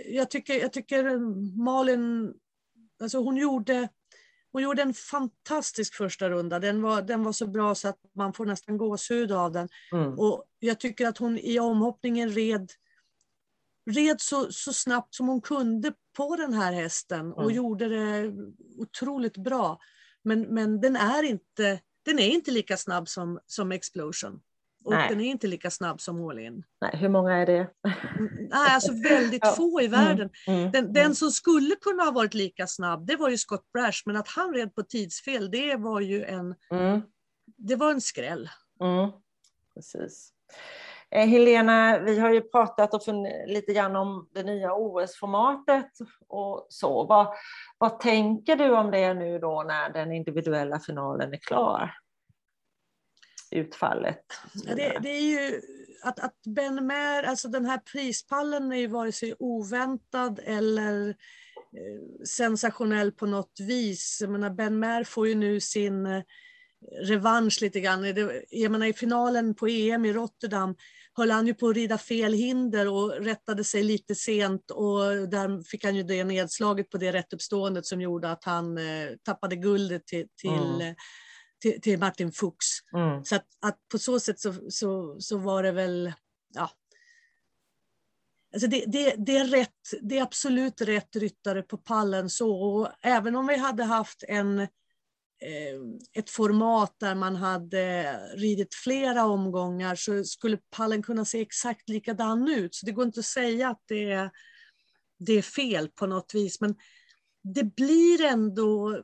jag, 0.06 0.30
tycker, 0.30 0.54
jag 0.54 0.72
tycker 0.72 1.18
Malin, 1.64 2.34
alltså 3.00 3.18
hon 3.18 3.36
gjorde 3.36 3.88
hon 4.54 4.62
gjorde 4.62 4.82
en 4.82 4.94
fantastisk 4.94 5.94
första 5.94 6.30
runda. 6.30 6.58
Den 6.58 6.82
var, 6.82 7.02
den 7.02 7.24
var 7.24 7.32
så 7.32 7.46
bra 7.46 7.74
så 7.74 7.88
att 7.88 7.98
man 8.12 8.32
får 8.32 8.46
nästan 8.46 8.76
gåshud 8.76 9.32
av 9.32 9.52
den. 9.52 9.68
Mm. 9.92 10.18
Och 10.18 10.44
jag 10.58 10.80
tycker 10.80 11.06
att 11.06 11.18
hon 11.18 11.38
i 11.38 11.58
omhoppningen 11.58 12.30
red, 12.30 12.72
red 13.90 14.20
så, 14.20 14.52
så 14.52 14.72
snabbt 14.72 15.14
som 15.14 15.28
hon 15.28 15.40
kunde 15.40 15.92
på 16.16 16.37
den 16.37 16.52
här 16.52 16.73
hästen 16.73 17.33
och 17.33 17.42
mm. 17.42 17.54
gjorde 17.54 17.88
det 17.88 18.33
otroligt 18.78 19.37
bra. 19.37 19.78
Men, 20.23 20.40
men 20.40 20.80
den, 20.80 20.97
är 20.97 21.23
inte, 21.23 21.80
den 22.02 22.18
är 22.18 22.28
inte 22.28 22.50
lika 22.50 22.76
snabb 22.76 23.09
som, 23.09 23.40
som 23.47 23.73
Explosion. 23.73 24.40
Och 24.85 24.92
Nej. 24.92 25.09
den 25.09 25.21
är 25.21 25.25
inte 25.25 25.47
lika 25.47 25.71
snabb 25.71 26.00
som 26.00 26.28
All 26.28 26.38
In. 26.38 26.64
Nej, 26.80 26.97
hur 26.97 27.09
många 27.09 27.33
är 27.33 27.47
det? 27.47 27.71
Nej, 28.50 28.75
alltså 28.75 28.92
väldigt 28.92 29.40
ja. 29.44 29.52
få 29.52 29.83
i 29.83 29.87
världen. 29.87 30.30
Mm, 30.47 30.61
mm, 30.61 30.73
den, 30.73 30.92
den, 30.92 31.02
mm. 31.02 31.14
som 31.14 31.30
skulle 31.30 31.75
kunna 31.75 32.02
ha 32.02 32.11
varit 32.11 32.35
lika 32.35 32.66
snabb, 32.66 33.06
det 33.06 33.16
var 33.16 33.28
ju 33.28 33.38
Scott 33.38 33.73
Brash, 33.73 34.02
men 34.06 34.16
att 34.16 34.28
han 34.28 34.54
red 34.54 34.75
på 34.75 34.83
tidsfel, 34.83 35.50
det 35.50 35.76
var 35.76 36.00
ju 36.00 36.25
en, 36.25 36.54
mm. 36.71 37.02
det 37.56 37.76
var 37.76 37.90
en 37.90 38.00
skräll. 38.00 38.50
Mm, 38.80 39.11
precis. 39.75 40.33
Eh, 41.14 41.26
Helena, 41.26 41.99
vi 41.99 42.18
har 42.18 42.33
ju 42.33 42.40
pratat 42.40 42.94
och 42.94 43.02
lite 43.47 43.73
grann 43.73 43.97
om 43.97 44.28
det 44.35 44.42
nya 44.42 44.75
OS-formatet 44.75 45.90
och 46.28 46.66
så. 46.68 47.06
Vad, 47.06 47.35
vad 47.78 48.00
tänker 48.00 48.56
du 48.56 48.71
om 48.71 48.90
det 48.90 49.14
nu 49.14 49.38
då 49.38 49.62
när 49.62 49.90
den 49.90 50.12
individuella 50.12 50.80
finalen 50.80 51.33
är 51.33 51.38
klar? 51.38 51.94
utfallet. 53.54 54.25
Ja, 54.54 54.75
det, 54.75 54.99
det, 55.02 55.09
är 55.09 55.21
ju 55.21 55.61
att, 56.02 56.21
att 56.21 56.42
Ben 56.47 56.87
Mer, 56.87 57.23
alltså 57.23 57.49
den 57.49 57.64
här 57.64 57.78
prispallen 57.78 58.73
är 58.73 58.76
ju 58.76 58.87
vare 58.87 59.12
sig 59.12 59.35
oväntad 59.38 60.40
eller 60.44 61.09
eh, 61.09 62.25
sensationell 62.25 63.12
på 63.12 63.26
något 63.26 63.61
vis. 63.61 64.18
Jag 64.21 64.30
menar, 64.30 64.50
ben 64.50 64.78
Mer 64.78 65.04
får 65.04 65.28
ju 65.28 65.35
nu 65.35 65.61
sin 65.61 66.06
eh, 66.06 66.23
revansch 67.02 67.62
lite 67.62 67.80
grann. 67.80 68.04
Jag 68.50 68.73
menar, 68.73 68.87
I 68.87 68.92
finalen 68.92 69.54
på 69.54 69.66
EM 69.66 70.04
i 70.04 70.12
Rotterdam 70.12 70.76
höll 71.16 71.30
han 71.30 71.47
ju 71.47 71.54
på 71.54 71.68
att 71.68 71.76
rida 71.76 71.99
fel 71.99 72.33
hinder 72.33 72.88
och 72.88 73.11
rättade 73.11 73.64
sig 73.64 73.83
lite 73.83 74.14
sent 74.14 74.71
och 74.71 75.28
där 75.28 75.62
fick 75.62 75.85
han 75.85 75.97
ju 75.97 76.02
det 76.02 76.25
nedslaget 76.25 76.90
på 76.90 76.99
det 76.99 77.12
rättuppståendet 77.12 77.87
som 77.87 78.00
gjorde 78.00 78.30
att 78.30 78.44
han 78.44 78.78
eh, 78.78 79.09
tappade 79.23 79.56
guldet 79.56 80.06
till, 80.06 80.26
till 80.37 80.80
mm 80.80 80.94
till, 81.64 81.80
till 81.80 81.99
Martin 81.99 82.33
Fuchs. 82.33 82.80
Mm. 82.97 83.25
Så 83.25 83.37
att, 83.37 83.47
att, 83.61 83.78
på 83.92 83.99
så 83.99 84.21
sätt 84.21 84.40
så, 84.40 84.54
så, 84.71 85.16
så 85.21 85.38
var 85.38 85.62
det 85.62 85.73
väl, 85.73 86.12
ja. 86.54 86.71
Alltså 88.54 88.68
det, 88.68 88.85
det, 88.87 89.14
det, 89.18 89.37
är 89.37 89.44
rätt, 89.44 89.71
det 90.02 90.18
är 90.18 90.23
absolut 90.23 90.80
rätt 90.80 91.16
ryttare 91.16 91.62
på 91.62 91.76
pallen 91.76 92.30
så. 92.30 92.62
Och 92.62 92.88
även 93.00 93.37
om 93.37 93.47
vi 93.47 93.56
hade 93.56 93.85
haft 93.85 94.25
en, 94.28 94.59
eh, 94.59 94.68
Eh, 95.42 95.80
ett 96.12 96.30
format 96.30 96.96
där 97.00 97.14
man 97.14 97.36
hade 97.36 98.16
ridit 98.36 98.74
flera 98.74 99.24
omgångar 99.24 99.94
så 99.94 100.24
skulle 100.24 100.58
pallen 100.70 101.02
kunna 101.02 101.24
se 101.24 101.40
exakt 101.40 101.88
likadan 101.88 102.48
ut. 102.48 102.74
Så 102.74 102.86
det 102.86 102.92
går 102.92 103.04
inte 103.04 103.20
att 103.20 103.26
säga 103.26 103.68
att 103.68 103.82
det 103.88 104.10
är, 104.10 104.30
det 105.18 105.32
är 105.32 105.42
fel 105.42 105.88
på 105.88 106.06
något 106.06 106.34
vis. 106.34 106.60
Men 106.60 106.74
det 107.42 107.64
blir 107.64 108.24
ändå 108.24 109.02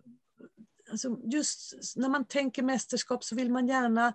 alltså 0.90 1.18
just 1.32 1.72
när 1.96 2.08
man 2.08 2.24
tänker 2.24 2.62
mästerskap 2.62 3.24
så 3.24 3.36
vill 3.36 3.50
man 3.50 3.68
gärna 3.68 4.14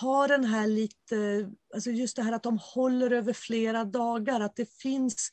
ha 0.00 0.26
den 0.26 0.44
här 0.44 0.66
lite, 0.66 1.50
alltså 1.74 1.90
just 1.90 2.16
det 2.16 2.22
här 2.22 2.32
att 2.32 2.42
de 2.42 2.58
håller 2.58 3.10
över 3.10 3.32
flera 3.32 3.84
dagar, 3.84 4.40
att 4.40 4.56
det 4.56 4.74
finns, 4.78 5.30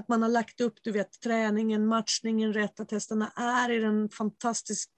att 0.00 0.08
man 0.08 0.22
har 0.22 0.28
lagt 0.28 0.60
upp 0.60 0.74
du 0.82 0.92
vet, 0.92 1.20
träningen, 1.20 1.86
matchningen 1.86 2.52
rätt, 2.52 2.80
att 2.80 2.90
hästarna 2.90 3.32
är 3.36 3.70
i 3.70 3.78
den 3.78 4.08
fantastiskt, 4.08 4.90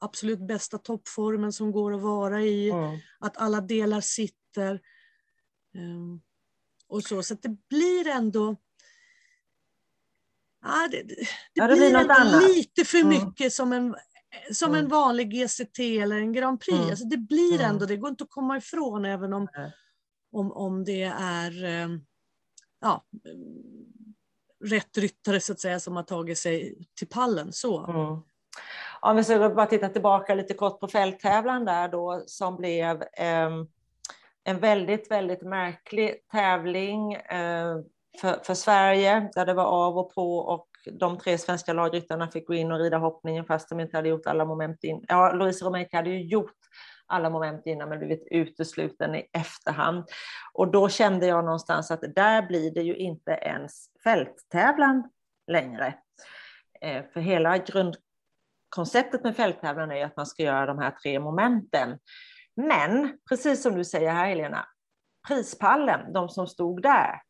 absolut 0.00 0.46
bästa 0.46 0.78
toppformen 0.78 1.52
som 1.52 1.72
går 1.72 1.94
att 1.94 2.02
vara 2.02 2.42
i, 2.42 2.70
mm. 2.70 2.98
att 3.18 3.36
alla 3.36 3.60
delar 3.60 4.00
sitter. 4.00 4.80
Um, 5.74 6.22
och 6.88 7.02
så, 7.02 7.22
så 7.22 7.34
att 7.34 7.42
det 7.42 7.56
blir 7.68 8.08
ändå 8.08 8.56
Ja, 10.66 10.88
det, 10.90 11.02
det, 11.02 11.14
ja, 11.52 11.66
det 11.66 11.76
blir, 11.76 11.90
blir 11.90 12.10
ändå 12.10 12.46
lite 12.46 12.84
för 12.84 12.98
mm. 12.98 13.08
mycket 13.08 13.52
som 13.52 13.72
en 13.72 13.94
som 14.52 14.70
mm. 14.70 14.84
en 14.84 14.90
vanlig 14.90 15.30
GCT 15.30 15.78
eller 15.78 16.16
en 16.16 16.32
Grand 16.32 16.60
Prix. 16.60 16.78
Mm. 16.78 16.90
Alltså 16.90 17.04
det 17.04 17.16
blir 17.16 17.54
mm. 17.54 17.70
ändå, 17.70 17.86
det 17.86 17.96
går 17.96 18.10
inte 18.10 18.24
att 18.24 18.30
komma 18.30 18.56
ifrån 18.56 19.04
även 19.04 19.32
om, 19.32 19.48
om, 20.32 20.52
om 20.52 20.84
det 20.84 21.02
är 21.18 21.64
eh, 21.64 21.88
ja, 22.80 23.04
rätt 24.64 24.98
ryttare 24.98 25.40
så 25.40 25.52
att 25.52 25.60
säga 25.60 25.80
som 25.80 25.96
har 25.96 26.02
tagit 26.02 26.38
sig 26.38 26.78
till 26.98 27.08
pallen. 27.08 27.52
Så. 27.52 27.86
Mm. 27.86 28.22
Om 29.00 29.16
vi 29.16 29.24
ska 29.24 29.50
bara 29.50 29.66
titta 29.66 29.88
tillbaka 29.88 30.34
lite 30.34 30.54
kort 30.54 30.80
på 30.80 30.88
fälttävlan 30.88 31.64
där 31.64 31.88
då 31.88 32.22
som 32.26 32.56
blev 32.56 33.02
eh, 33.02 33.50
en 34.44 34.60
väldigt, 34.60 35.10
väldigt 35.10 35.42
märklig 35.42 36.28
tävling 36.32 37.12
eh, 37.14 37.76
för, 38.20 38.44
för 38.44 38.54
Sverige 38.54 39.30
där 39.34 39.46
det 39.46 39.54
var 39.54 39.64
av 39.64 39.98
och 39.98 40.14
på 40.14 40.36
och 40.36 40.68
de 40.92 41.18
tre 41.18 41.38
svenska 41.38 41.72
lagryttarna 41.72 42.28
fick 42.28 42.46
gå 42.46 42.54
in 42.54 42.72
och 42.72 42.78
rida 42.78 42.98
hoppningen 42.98 43.44
fast 43.44 43.68
de 43.68 43.80
inte 43.80 43.96
hade 43.96 44.08
gjort 44.08 44.26
alla 44.26 44.44
moment 44.44 44.84
in. 44.84 45.04
Ja, 45.08 45.32
Louise 45.32 45.64
Romeika 45.64 45.96
hade 45.96 46.10
ju 46.10 46.22
gjort 46.22 46.56
alla 47.06 47.30
moment 47.30 47.66
innan 47.66 47.88
men 47.88 47.98
blivit 47.98 48.28
utesluten 48.30 49.14
i 49.14 49.28
efterhand. 49.32 50.04
Och 50.52 50.70
då 50.70 50.88
kände 50.88 51.26
jag 51.26 51.44
någonstans 51.44 51.90
att 51.90 52.14
där 52.14 52.42
blir 52.42 52.74
det 52.74 52.82
ju 52.82 52.96
inte 52.96 53.30
ens 53.30 53.86
fälttävlan 54.04 55.10
längre. 55.46 55.94
Eh, 56.80 57.04
för 57.12 57.20
hela 57.20 57.58
grundkonceptet 57.58 59.24
med 59.24 59.36
fälttävlan 59.36 59.90
är 59.90 59.96
ju 59.96 60.02
att 60.02 60.16
man 60.16 60.26
ska 60.26 60.42
göra 60.42 60.66
de 60.66 60.78
här 60.78 60.90
tre 60.90 61.20
momenten. 61.20 61.98
Men 62.56 63.18
precis 63.28 63.62
som 63.62 63.74
du 63.74 63.84
säger 63.84 64.12
här 64.12 64.26
Helena, 64.26 64.66
prispallen, 65.28 66.12
de 66.12 66.28
som 66.28 66.46
stod 66.46 66.82
där, 66.82 67.20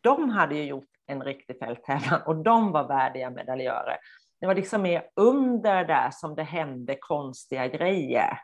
de 0.00 0.30
hade 0.30 0.54
ju 0.54 0.64
gjort 0.64 0.88
en 1.06 1.22
riktig 1.22 1.58
fälttävlan 1.58 2.22
och 2.26 2.36
de 2.36 2.72
var 2.72 2.88
värdiga 2.88 3.30
medaljörer. 3.30 3.98
Det 4.40 4.46
var 4.46 4.54
liksom 4.54 4.82
mer 4.82 5.10
under 5.16 5.84
där 5.84 6.10
som 6.12 6.34
det 6.34 6.42
hände 6.42 6.96
konstiga 7.00 7.68
grejer, 7.68 8.38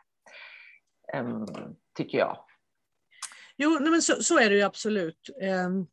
Ehm, 1.13 1.45
tycker 1.97 2.17
jag. 2.17 2.37
Jo, 3.57 3.79
men 3.79 4.01
så, 4.01 4.23
så, 4.23 4.39
är 4.39 4.49
det 4.49 4.55
ju 4.55 4.61
absolut. 4.61 5.29
Ehm, 5.41 5.87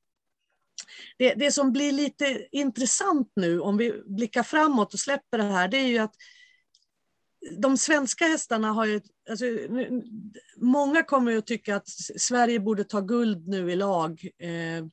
det, 1.18 1.35
det 1.35 1.53
som 1.53 1.72
blir 1.72 1.92
lite 1.92 2.48
intressant 2.53 3.33
nu 3.37 3.61
om 3.61 3.77
vi 3.77 4.03
blickar 4.07 4.42
framåt 4.42 4.94
och 4.94 5.00
släpper 5.00 5.38
det 5.38 5.44
här, 5.44 5.68
det 5.68 5.77
är 5.77 5.87
ju 5.87 5.98
att 5.98 6.14
de 7.59 7.77
svenska 7.77 8.24
hästarna 8.24 8.72
har 8.72 8.85
ju, 8.85 9.00
alltså, 9.31 9.44
många 10.57 11.03
kommer 11.03 11.33
ju 11.33 11.38
att 11.38 11.46
tycka 11.46 11.77
att 11.77 11.88
Sverige 12.16 12.61
borde 12.61 12.85
ta 12.85 13.00
guld 13.00 13.48
nu 13.48 13.72
i 13.72 13.77
lag. 13.77 14.29
Ehm, 14.38 14.90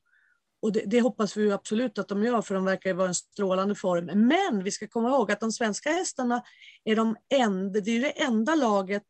och 0.62 0.72
det, 0.72 0.84
det, 0.86 1.02
hoppas 1.02 1.38
vi 1.38 1.52
absolut 1.52 1.98
att 1.98 2.08
de 2.08 2.24
gör, 2.24 2.42
för 2.42 2.56
de 2.56 2.66
verkar 2.66 2.94
vara 2.94 3.08
en 3.08 3.16
strålande 3.16 3.76
form. 3.76 4.06
Men 4.06 4.64
vi 4.64 4.72
ska 4.72 4.88
komma 4.88 5.10
ihåg 5.10 5.32
att 5.32 5.40
de 5.40 5.52
svenska 5.52 5.92
hästarna 5.92 6.44
är, 6.84 6.96
de 6.96 7.16
enda, 7.34 7.80
det 7.80 7.92
är 7.92 8.02
det 8.02 8.22
enda 8.22 8.56
laget 8.56 9.04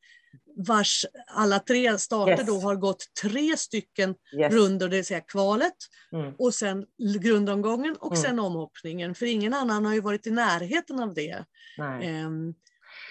vars 0.55 1.05
alla 1.27 1.59
tre 1.59 1.97
starter 1.97 2.31
yes. 2.31 2.45
då 2.45 2.59
har 2.59 2.75
gått 2.75 3.05
tre 3.21 3.57
stycken 3.57 4.15
yes. 4.39 4.53
runder, 4.53 4.89
det 4.89 4.95
vill 4.95 5.05
säga 5.05 5.21
kvalet, 5.21 5.75
mm. 6.13 6.33
och 6.37 6.53
sen 6.53 6.85
grundomgången 7.21 7.95
och 7.95 8.15
mm. 8.15 8.23
sen 8.23 8.39
omhoppningen. 8.39 9.15
För 9.15 9.25
ingen 9.25 9.53
annan 9.53 9.85
har 9.85 9.93
ju 9.93 10.01
varit 10.01 10.27
i 10.27 10.31
närheten 10.31 10.99
av 10.99 11.13
det. 11.13 11.45
Um, 12.25 12.53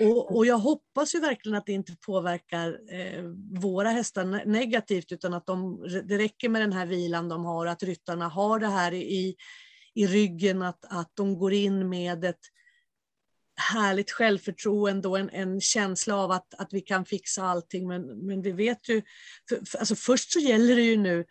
och, 0.00 0.36
och, 0.36 0.46
jag 0.46 0.58
hoppas 0.58 1.14
ju 1.14 1.20
verkligen 1.20 1.58
att 1.58 1.66
det 1.66 1.72
inte 1.72 1.96
påverkar 2.06 2.78
eh, 2.90 3.24
våra 3.60 3.90
hästar 3.90 4.46
negativt 4.46 5.12
utan 5.12 5.34
att 5.34 5.46
de, 5.46 5.86
det 6.04 6.18
räcker 6.18 6.48
med 6.48 6.62
den 6.62 6.72
här 6.72 6.86
vilan 6.86 7.28
de 7.28 7.44
har, 7.44 7.66
att 7.66 7.82
ryttarna 7.82 8.28
har 8.28 8.58
det 8.58 8.66
här 8.66 8.94
i, 8.94 9.36
i 9.94 10.06
ryggen, 10.06 10.62
att, 10.62 10.84
att 10.88 11.10
de 11.14 11.38
går 11.38 11.52
in 11.52 11.88
med 11.88 12.24
ett 12.24 12.40
härligt 13.60 14.10
självförtroende 14.10 15.08
och 15.08 15.18
en, 15.18 15.30
en 15.30 15.60
känsla 15.60 16.16
av 16.16 16.30
att, 16.30 16.54
att 16.58 16.72
vi 16.72 16.80
kan 16.80 17.04
fixa 17.04 17.44
allting. 17.44 17.88
Men, 17.88 18.02
men 18.02 18.42
vi 18.42 18.52
vet 18.52 18.88
ju, 18.88 19.02
för, 19.48 19.66
för, 19.66 19.78
alltså 19.78 19.94
först 19.94 20.32
så 20.32 20.38
gäller 20.38 20.76
det 20.76 20.82
ju 20.82 20.96
nu 20.96 21.24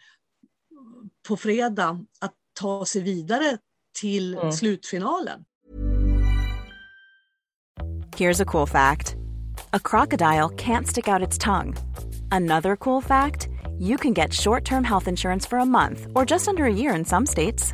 på 1.28 1.38
fredag 1.38 2.06
att 2.20 2.34
ta 2.60 2.86
sig 2.86 3.02
vidare 3.02 3.58
till 4.00 4.34
mm. 4.34 4.52
slutfinalen. 4.52 5.46
Here's 8.18 8.42
a 8.42 8.46
cool 8.46 8.68
fact 8.68 9.16
a 9.74 9.80
crocodile 9.80 10.50
can't 10.50 10.88
stick 10.88 11.08
out 11.08 11.28
its 11.28 11.38
tongue. 11.38 11.76
Another 12.32 12.76
cool 12.76 13.02
fact 13.02 13.48
you 13.80 13.98
can 13.98 14.14
get 14.14 14.34
short 14.34 14.66
term 14.66 14.84
health 14.84 15.08
insurance 15.08 15.50
for 15.50 15.60
a 15.60 15.66
month 15.66 16.08
or 16.16 16.26
just 16.26 16.48
under 16.48 16.66
a 16.66 16.74
year 16.74 16.96
in 16.96 17.06
some 17.06 17.26
states. 17.26 17.74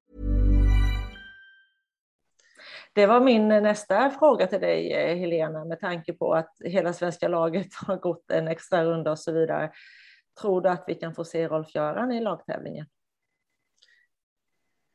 Det 2.93 3.05
var 3.05 3.21
min 3.21 3.47
nästa 3.47 4.09
fråga 4.09 4.47
till 4.47 4.59
dig, 4.59 4.93
eh, 4.93 5.17
Helena, 5.17 5.65
med 5.65 5.79
tanke 5.79 6.13
på 6.13 6.33
att 6.33 6.55
hela 6.63 6.93
svenska 6.93 7.27
laget 7.27 7.73
har 7.73 7.97
gått 7.97 8.31
en 8.31 8.47
extra 8.47 8.85
runda 8.85 9.11
och 9.11 9.19
så 9.19 9.31
vidare. 9.31 9.71
Tror 10.41 10.61
du 10.61 10.69
att 10.69 10.83
vi 10.87 10.95
kan 10.95 11.15
få 11.15 11.25
se 11.25 11.47
Rolf-Göran 11.47 12.11
i 12.11 12.21
lagtävlingen? 12.21 12.85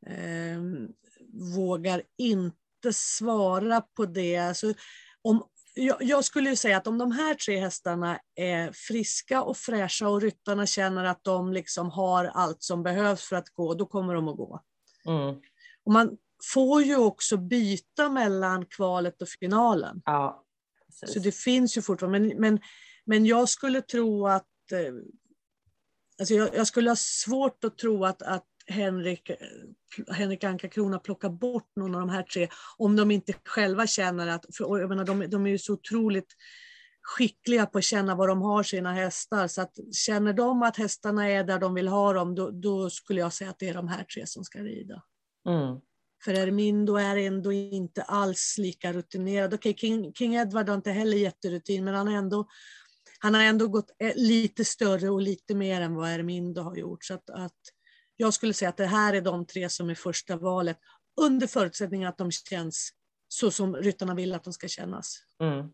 Eh, 0.07 0.61
vågar 1.57 2.03
inte 2.19 2.93
svara 2.93 3.81
på 3.81 4.07
det. 4.07 4.37
Alltså, 4.37 4.75
om, 5.23 5.49
jag, 5.75 6.03
jag, 6.03 6.25
skulle 6.25 6.51
ju 6.51 6.57
säga 6.57 6.77
att 6.77 6.87
om 6.87 6.99
de 6.99 7.13
här 7.13 7.35
tre 7.35 7.59
hästarna 7.59 8.19
är 8.35 8.73
friska 8.73 9.43
och 9.43 9.57
fräscha 9.57 10.09
och 10.09 10.21
ryttarna 10.21 10.67
känner 10.67 11.05
att 11.05 11.25
de 11.25 11.53
liksom 11.53 11.91
har 11.91 12.25
allt 12.25 12.63
som 12.63 12.83
behövs 12.83 13.29
för 13.29 13.37
att 13.37 13.49
gå, 13.49 13.75
då 13.75 13.87
kommer 13.87 14.15
de 14.15 14.29
att 14.29 14.37
gå. 14.37 14.61
Mm. 15.07 15.41
Och 15.85 15.93
man 15.93 16.17
får 16.55 16.83
ju 16.83 16.97
också 16.97 17.37
byta 17.37 18.09
mellan 18.09 18.67
kvalet 18.67 19.23
och 19.23 19.29
finalen. 19.29 20.03
Ja, 20.05 20.45
så 21.07 21.19
det 21.19 21.33
finns 21.35 21.77
ju 21.77 21.83
fortfarande, 21.83 22.19
men, 22.19 22.41
men, 22.41 22.61
men 23.05 23.27
jag 23.27 23.49
skulle 23.49 23.83
tro 23.83 24.27
att 24.27 24.73
eh, 24.73 24.95
alltså 26.19 26.35
jag, 26.35 26.55
jag, 26.55 26.67
skulle 26.67 26.91
ha 26.91 26.97
svårt 26.97 27.65
att 27.65 27.79
tro 27.79 28.05
att, 28.05 28.23
att 28.23 28.47
Henrik, 28.67 29.31
Henrik 30.09 30.45
Anka 30.45 30.69
Krona 30.69 30.99
plockar 30.99 31.29
bort 31.29 31.71
någon 31.77 31.95
av 31.95 32.01
de 32.01 32.11
här 32.11 32.23
tre 32.23 32.49
om 32.77 32.97
de 32.97 33.11
inte 33.11 33.33
själva 33.45 33.87
känner 33.87 34.27
att, 34.27 34.47
för 34.57 34.79
jag 34.79 34.89
menar, 34.89 35.05
de, 35.05 35.31
de 35.31 35.47
är 35.47 35.51
ju 35.51 35.59
så 35.59 35.73
otroligt 35.73 36.35
skickliga 37.03 37.67
på 37.67 37.79
att 37.79 37.85
känna 37.85 38.15
var 38.15 38.29
de 38.29 38.43
har 38.43 38.63
sina 38.63 38.93
hästar. 38.93 39.49
Så 39.49 39.63
att 39.63 39.79
känner 39.93 40.33
de 40.33 40.63
att 40.63 40.77
hästarna 40.77 41.29
är 41.29 41.45
där 41.45 41.59
de 41.59 41.75
vill 41.75 41.89
ha 41.89 42.13
dem, 42.13 42.35
då, 42.35 42.51
då 42.51 42.91
skulle 42.91 43.21
jag 43.21 43.33
säga 43.33 43.51
att 43.51 43.59
det 43.59 43.69
är 43.69 43.75
de 43.75 43.89
här 43.89 44.05
tre 44.05 44.27
som 44.27 44.45
ska 44.45 44.59
rida. 44.59 45.03
Mm. 45.49 45.81
För 46.25 46.35
Ermindo 46.35 46.97
är 46.97 47.17
ändå 47.17 47.53
inte 47.53 48.03
alls 48.03 48.55
lika 48.59 48.93
rutinerad. 48.93 49.55
Okej, 49.55 49.71
okay, 49.71 49.75
King, 49.75 50.13
King 50.15 50.35
Edward 50.35 50.69
har 50.69 50.77
inte 50.77 50.91
heller 50.91 51.17
jätterutin, 51.17 51.85
men 51.85 51.95
han 51.95 52.09
har 52.09 52.15
ändå, 52.15 52.47
han 53.21 53.35
har 53.35 53.43
ändå 53.43 53.69
gått 53.69 53.91
eh, 53.99 54.13
lite 54.17 54.65
större 54.65 55.11
och 55.11 55.21
lite 55.21 55.55
mer 55.55 55.81
än 55.81 55.95
vad 55.95 56.11
Ermindo 56.11 56.63
har 56.63 56.77
gjort. 56.77 57.05
Så 57.05 57.15
att, 57.15 57.31
att 57.31 57.61
jag 58.17 58.35
skulle 58.35 58.55
säga 58.55 58.69
att 58.69 58.77
det 58.77 58.87
här 58.87 59.15
är 59.15 59.21
de 59.21 59.47
tre 59.47 59.69
som 59.69 59.91
är 59.91 59.95
första 59.95 60.37
valet, 60.37 60.79
under 61.21 61.47
förutsättning 61.47 62.05
att 62.05 62.19
de 62.19 62.31
känns 62.31 62.91
så 63.29 63.51
som 63.51 63.77
ryttarna 63.77 64.15
vill 64.15 64.35
att 64.35 64.45
de 64.45 64.53
ska 64.53 64.69
kännas. 64.69 65.19
Mm. 65.41 65.73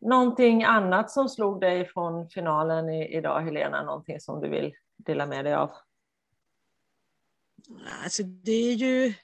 Någonting 0.00 0.64
annat 0.64 1.10
som 1.10 1.28
slog 1.28 1.60
dig 1.60 1.88
från 1.88 2.28
finalen 2.28 2.88
i 2.88 3.16
idag, 3.16 3.40
Helena? 3.40 3.82
Någonting 3.82 4.20
som 4.20 4.40
du 4.40 4.48
vill 4.48 4.74
dela 4.96 5.26
med 5.26 5.44
dig 5.44 5.54
av? 5.54 5.70
Alltså 8.04 8.22
det 8.22 8.52
är 8.52 8.74
ju... 8.74 9.14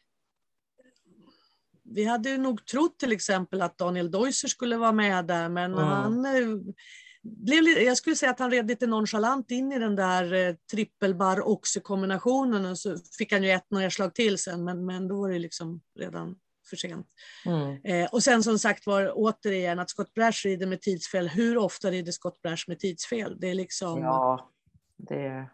Vi 1.83 2.05
hade 2.05 2.39
nog 2.39 2.67
trott 2.67 2.99
till 2.99 3.13
exempel 3.13 3.63
att 3.63 3.79
Daniel 3.79 4.11
Deusser 4.11 4.49
skulle 4.49 4.77
vara 4.77 4.93
med 4.93 5.27
där, 5.27 5.49
men 5.49 5.73
mm. 5.73 5.85
han 5.85 6.25
eh, 6.25 6.75
blev, 7.23 7.65
jag 7.65 7.97
skulle 7.97 8.17
säga 8.17 8.31
att 8.31 8.39
han 8.39 8.51
red 8.51 8.69
lite 8.69 8.87
nonchalant 8.87 9.51
in 9.51 9.73
i 9.73 9.79
den 9.79 9.97
där 9.97 10.33
eh, 10.33 10.55
trippelbar 10.71 11.49
oxe-kombinationen 11.49 12.67
och 12.67 12.79
så 12.79 12.97
fick 13.19 13.33
han 13.33 13.43
ju 13.43 13.51
ett 13.51 13.71
nedslag 13.71 14.15
till 14.15 14.39
sen, 14.39 14.65
men, 14.65 14.87
men 14.87 15.09
då 15.09 15.21
var 15.21 15.29
det 15.29 15.39
liksom 15.39 15.81
redan 15.99 16.37
för 16.71 16.77
sent. 16.77 17.07
Mm. 17.47 17.81
Eh, 17.85 18.09
och 18.13 18.23
sen 18.23 18.43
som 18.43 18.59
sagt 18.59 18.87
var 18.87 19.13
återigen 19.15 19.79
att 19.79 19.91
Scott 19.91 20.15
Brash 20.15 20.45
rider 20.45 20.67
med 20.67 20.81
tidsfel. 20.81 21.29
Hur 21.29 21.57
ofta 21.57 21.91
rider 21.91 22.13
Scott 22.13 22.43
Brash 22.43 22.65
med 22.69 22.79
tidsfel? 22.79 23.41
Det 23.41 23.51
är 23.51 23.55
liksom... 23.55 24.01
Ja, 24.01 24.51
det 24.97 25.49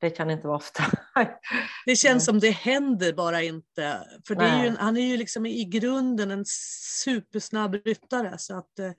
det 0.00 0.10
kan 0.10 0.30
inte 0.30 0.46
vara 0.46 0.56
ofta. 0.56 0.84
det 1.86 1.96
känns 1.96 2.24
som 2.24 2.40
det 2.40 2.50
händer 2.50 3.12
bara 3.12 3.42
inte. 3.42 4.06
För 4.26 4.34
är 4.42 4.64
ju, 4.64 4.76
han 4.76 4.96
är 4.96 5.06
ju 5.06 5.16
liksom 5.16 5.46
i 5.46 5.64
grunden 5.64 6.30
en 6.30 6.44
supersnabb 7.04 7.74
ryttare. 7.74 8.38
Så 8.38 8.58
att, 8.58 8.78
eh, 8.78 8.92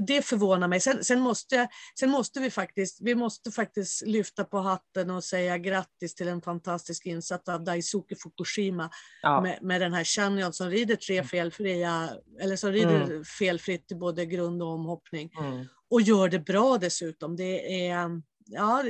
det 0.00 0.22
förvånar 0.22 0.68
mig. 0.68 0.80
Sen, 0.80 1.04
sen, 1.04 1.20
måste, 1.20 1.68
sen 1.98 2.10
måste 2.10 2.40
vi 2.40 2.50
faktiskt, 2.50 2.98
vi 3.02 3.14
måste 3.14 3.50
faktiskt 3.50 4.06
lyfta 4.06 4.44
på 4.44 4.58
hatten 4.58 5.10
och 5.10 5.24
säga 5.24 5.58
grattis 5.58 6.14
till 6.14 6.28
en 6.28 6.42
fantastisk 6.42 7.06
insats 7.06 7.48
av 7.48 7.64
Daisuke 7.64 8.16
Fukushima 8.22 8.90
ja. 9.22 9.40
med, 9.40 9.58
med 9.62 9.80
den 9.80 9.94
här 9.94 10.04
Chanyon 10.04 10.52
som 10.52 10.70
rider 10.70 10.96
tre 10.96 11.16
mm. 11.16 11.28
felfria, 11.28 12.10
eller 12.40 12.56
som 12.56 12.72
rider 12.72 13.00
mm. 13.00 13.24
felfritt 13.24 13.92
i 13.92 13.94
både 13.94 14.26
grund 14.26 14.62
och 14.62 14.68
omhoppning. 14.68 15.30
Mm. 15.38 15.66
Och 15.90 16.00
gör 16.00 16.28
det 16.28 16.38
bra 16.38 16.78
dessutom. 16.78 17.36
Det 17.36 17.86
är 17.86 18.22
ja, 18.44 18.82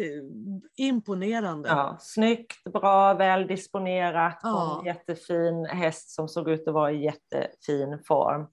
imponerande. 0.77 1.69
Ja, 1.69 1.97
snyggt, 2.01 2.65
bra, 2.65 3.15
väl 3.15 3.47
disponerat, 3.47 4.41
ja. 4.43 4.79
en 4.79 4.87
jättefin 4.87 5.65
häst 5.65 6.11
som 6.11 6.29
såg 6.29 6.51
ut 6.51 6.69
att 6.69 6.75
vara 6.75 6.93
i 6.93 7.05
jättefin 7.05 7.99
form. 8.07 8.47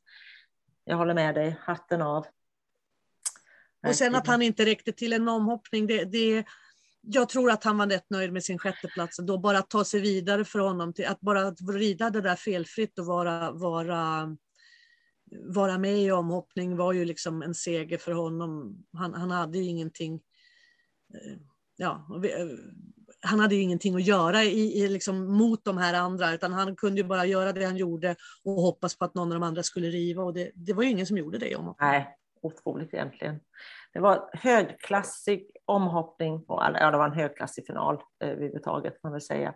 Jag 0.83 0.97
håller 0.97 1.13
med 1.13 1.35
dig, 1.35 1.57
hatten 1.61 2.01
av. 2.01 2.25
Och 3.87 3.95
sen 3.95 4.15
att 4.15 4.27
han 4.27 4.41
inte 4.41 4.65
räckte 4.65 4.91
till 4.91 5.13
en 5.13 5.27
omhoppning, 5.27 5.87
det, 5.87 6.05
det, 6.05 6.45
jag 7.01 7.29
tror 7.29 7.51
att 7.51 7.63
han 7.63 7.77
var 7.77 7.87
rätt 7.87 8.09
nöjd 8.09 8.33
med 8.33 8.43
sin 8.43 8.59
sjätteplats. 8.59 9.17
Då 9.17 9.37
bara 9.37 9.57
att 9.57 9.69
ta 9.69 9.83
sig 9.83 9.99
vidare 10.01 10.45
för 10.45 10.59
honom, 10.59 10.93
till, 10.93 11.07
att 11.07 11.21
bara 11.21 11.51
rida 11.51 12.09
det 12.09 12.21
där 12.21 12.35
felfritt 12.35 12.99
och 12.99 13.05
vara, 13.05 13.51
vara, 13.51 14.27
vara 15.31 15.77
med 15.77 15.97
i 15.97 16.11
omhoppning 16.11 16.77
var 16.77 16.93
ju 16.93 17.05
liksom 17.05 17.41
en 17.41 17.55
seger 17.55 17.97
för 17.97 18.11
honom. 18.11 18.77
Han, 18.93 19.13
han 19.13 19.31
hade 19.31 19.57
ju 19.57 19.63
ingenting 19.63 20.21
ja, 21.77 22.07
eh, 22.25 22.47
han 23.23 23.39
hade 23.39 23.55
ju 23.55 23.61
ingenting 23.61 23.95
att 23.95 24.07
göra 24.07 24.43
i, 24.43 24.83
i 24.83 24.87
liksom 24.87 25.37
mot 25.37 25.65
de 25.65 25.77
här 25.77 25.93
andra, 25.93 26.33
utan 26.33 26.53
han 26.53 26.75
kunde 26.75 27.01
ju 27.01 27.07
bara 27.07 27.25
göra 27.25 27.53
det 27.53 27.65
han 27.65 27.77
gjorde 27.77 28.15
och 28.43 28.53
hoppas 28.53 28.97
på 28.97 29.05
att 29.05 29.15
någon 29.15 29.31
av 29.31 29.39
de 29.39 29.43
andra 29.43 29.63
skulle 29.63 29.87
riva. 29.87 30.23
Och 30.23 30.33
det, 30.33 30.51
det 30.55 30.73
var 30.73 30.83
ju 30.83 30.89
ingen 30.89 31.05
som 31.05 31.17
gjorde 31.17 31.37
det. 31.37 31.55
Om 31.55 31.75
Nej, 31.79 32.17
otroligt 32.41 32.93
egentligen. 32.93 33.39
Det 33.93 33.99
var 33.99 34.29
högklassig 34.33 35.51
omhoppning, 35.65 36.43
och, 36.47 36.63
ja 36.63 36.91
det 36.91 36.97
var 36.97 37.05
en 37.05 37.13
högklassig 37.13 37.65
final 37.65 37.95
eh, 37.95 38.29
överhuvudtaget 38.29 38.93
kan 38.93 38.99
man 39.03 39.11
väl 39.11 39.21
säga. 39.21 39.53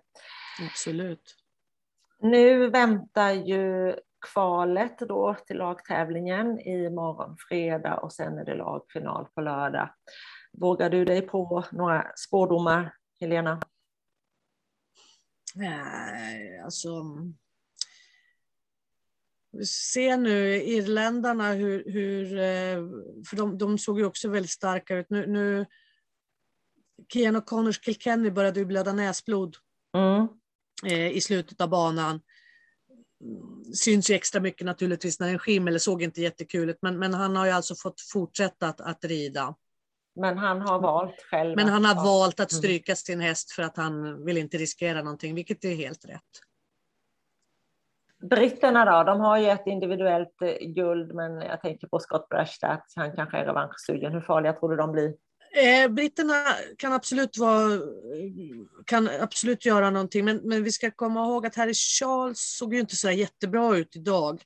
Absolut. 0.72 1.36
Nu 2.20 2.70
väntar 2.70 3.32
ju 3.32 3.96
kvalet 4.34 5.00
då 5.00 5.36
till 5.48 5.58
lagtävlingen 5.58 6.60
i 6.60 6.90
morgon 6.90 7.36
fredag 7.50 7.98
och 7.98 8.14
sen 8.14 8.38
är 8.38 8.46
det 8.46 8.56
lagfinal 8.56 9.26
på 9.36 9.42
lördag. 9.42 9.90
Vågar 10.58 10.90
du 10.90 11.06
dig 11.06 11.22
på 11.22 11.66
några 11.72 12.12
spårdomar, 12.16 12.96
Helena? 13.20 13.60
Nej, 15.56 16.60
alltså 16.60 17.04
se 19.64 20.18
nu 20.18 20.64
irländarna 20.64 21.54
hur, 21.54 21.84
hur 21.92 22.38
eh, 22.38 22.78
för 23.30 23.36
de, 23.36 23.58
de, 23.58 23.78
såg 23.78 24.00
ju 24.00 24.06
också 24.06 24.30
väldigt 24.30 24.52
starka 24.52 24.96
ut. 24.96 25.10
Nu, 25.10 25.28
nu 25.28 25.66
Kian 27.14 27.36
och 27.36 27.46
Connors 27.46 27.82
Kilkenny 27.82 28.32
började 28.32 28.60
ju 28.60 28.66
blöda 28.66 28.94
näsblod 28.94 29.56
mm. 29.98 30.28
eh, 30.86 31.18
i 31.18 31.22
slutet 31.22 31.62
av 31.62 31.70
banan. 31.70 32.22
Syns 33.74 34.10
ju 34.10 34.16
extra 34.16 34.42
mycket 34.42 34.66
naturligtvis 34.66 35.20
när 35.20 35.30
en 35.30 35.40
skimmel 35.40 35.80
såg 35.80 36.04
inte 36.04 36.22
jättekul 36.22 36.70
ut, 36.70 36.78
men, 36.82 37.00
men 37.00 37.14
han 37.14 37.36
har 37.36 37.46
ju 37.46 37.52
alltså 37.52 37.76
fått 37.76 38.02
fortsätta 38.02 38.68
att, 38.68 38.82
att 38.82 39.06
rida. 39.06 39.56
Men 40.16 40.38
han 40.38 40.62
har 40.62 40.80
valt 40.80 41.22
själv. 41.32 41.56
Men 41.56 41.68
han 41.68 41.86
har 41.86 41.96
valt 41.96 42.40
att 42.40 42.52
mm. 42.52 42.60
stryka 42.60 42.96
sin 42.96 43.20
häst 43.20 43.52
för 43.52 43.64
att 43.64 43.78
han 43.78 44.26
vill 44.26 44.38
inte 44.38 44.58
riskera 44.58 45.02
någonting, 45.02 45.36
vilket 45.36 45.66
är 45.66 45.76
helt 45.76 46.06
rätt. 46.06 46.22
Britterna 48.30 48.86
då, 48.86 49.12
de 49.12 49.20
har 49.20 49.38
ju 49.38 49.46
ett 49.46 49.68
individuellt 49.68 50.42
eh, 50.42 50.68
guld, 50.68 51.16
men 51.16 51.42
jag 51.42 51.62
tänker 51.62 51.88
på 51.88 52.00
Scott 52.00 52.30
Brashtat, 52.30 52.94
han 52.96 53.16
kanske 53.16 53.38
är 53.38 53.46
revanschsugen. 53.46 54.12
Hur 54.12 54.22
farliga 54.22 54.54
tror 54.54 54.70
du 54.70 54.76
de 54.76 54.92
blir? 54.92 55.14
Eh, 55.56 55.92
britterna 55.92 56.34
kan 56.78 56.94
absolut, 56.94 57.38
vara, 57.38 57.80
kan 58.86 59.10
absolut 59.22 59.66
göra 59.66 59.90
någonting, 59.90 60.26
men, 60.26 60.42
men 60.44 60.64
vi 60.64 60.72
ska 60.72 60.92
komma 60.92 61.26
ihåg 61.26 61.46
att 61.46 61.56
Harry 61.56 61.74
Charles 61.74 62.40
såg 62.58 62.74
ju 62.74 62.80
inte 62.80 62.96
så 62.96 63.12
jättebra 63.12 63.78
ut 63.78 63.96
idag. 63.96 64.42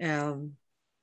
Eh, 0.00 0.36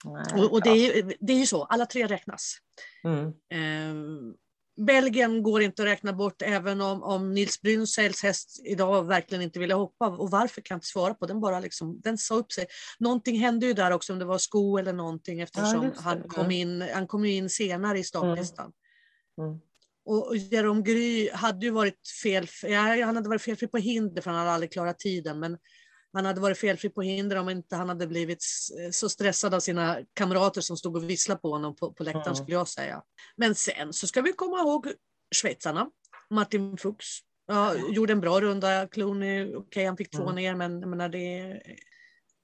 Nej, 0.06 0.44
och, 0.44 0.52
och 0.52 0.62
det, 0.62 0.70
är, 0.70 1.14
det 1.20 1.34
är 1.34 1.38
ju 1.38 1.46
så, 1.46 1.64
alla 1.64 1.86
tre 1.86 2.08
räknas. 2.08 2.58
Mm. 3.04 3.28
Eh, 3.28 4.36
Belgien 4.78 5.44
går 5.44 5.62
inte 5.62 5.82
att 5.82 5.88
räkna 5.88 6.14
bort 6.14 6.42
även 6.42 6.82
om, 6.82 7.04
om 7.04 7.34
Nils 7.34 7.62
Brynsäls 7.62 8.24
häst 8.24 8.62
idag 8.66 9.04
verkligen 9.04 9.42
inte 9.42 9.60
ville 9.60 9.74
hoppa. 9.74 10.08
Och 10.08 10.32
varför 10.32 10.62
kan 10.62 10.76
jag 10.76 10.78
inte 10.78 10.88
svara 10.88 11.14
på. 11.14 11.26
Den 11.26 11.42
bara 11.42 11.60
liksom, 11.60 12.02
den 12.02 12.18
sa 12.18 12.36
upp 12.36 12.52
sig. 12.52 12.66
Någonting 13.00 13.40
hände 13.40 13.66
ju 13.66 13.74
där 13.74 13.92
också, 13.92 14.14
om 14.14 14.20
det 14.20 14.26
var 14.26 14.38
sko 14.38 14.78
eller 14.78 14.94
någonting 14.94 15.40
eftersom 15.40 15.84
ja, 15.84 15.92
han, 16.02 16.24
kom 16.24 16.52
in, 16.52 16.82
han 16.94 17.08
kom 17.08 17.26
in 17.26 17.50
senare 17.50 18.00
i 18.00 18.04
startlistan. 18.04 18.72
Mm. 19.38 19.50
Mm. 19.50 19.62
Och 20.06 20.38
Jerome 20.38 20.82
Gry 20.82 21.30
hade 21.32 21.66
ju 21.66 21.72
varit 21.72 22.08
fel, 22.24 22.48
ja, 22.64 23.06
han 23.06 23.16
hade 23.16 23.30
varit 23.30 23.42
felfri 23.42 23.68
på 23.68 23.78
hinder 23.78 24.22
för 24.22 24.32
han 24.32 24.40
hade 24.40 24.52
aldrig 24.52 24.72
klarat 24.72 25.00
tiden. 25.00 25.40
Men 25.40 25.58
han 26.16 26.26
hade 26.26 26.42
varit 26.42 26.58
felfri 26.58 26.90
på 26.90 27.02
hinder 27.02 27.36
om 27.36 27.50
inte 27.50 27.76
han 27.76 27.90
hade 27.90 28.08
blivit 28.08 28.44
så 28.92 29.10
stressad 29.10 29.54
av 29.54 29.60
sina 29.60 29.98
kamrater 30.14 30.62
som 30.62 30.78
stod 30.78 30.96
och 30.96 31.10
visslade 31.10 31.42
på 31.42 31.50
honom 31.50 31.76
på, 31.76 31.94
på 31.94 32.04
läktaren 32.04 32.28
mm. 32.28 32.36
skulle 32.36 32.54
jag 32.56 32.68
säga. 32.68 33.04
Men 33.38 33.56
sen 33.56 33.94
så 33.94 34.08
ska 34.08 34.22
vi 34.22 34.34
komma 34.34 34.60
ihåg 34.60 34.88
schweizarna. 35.36 35.90
Martin 36.30 36.78
Fuchs 36.78 37.20
ja, 37.48 37.76
gjorde 37.76 38.14
en 38.14 38.22
bra 38.22 38.42
runda. 38.42 38.88
Clooney, 38.88 39.44
okej 39.46 39.58
okay, 39.58 39.86
han 39.86 39.98
fick 39.98 40.12
två 40.12 40.24
mm. 40.24 40.36
ner 40.36 40.56
men 40.56 40.80
jag 40.80 40.90
menar 40.90 41.10
det 41.10 41.62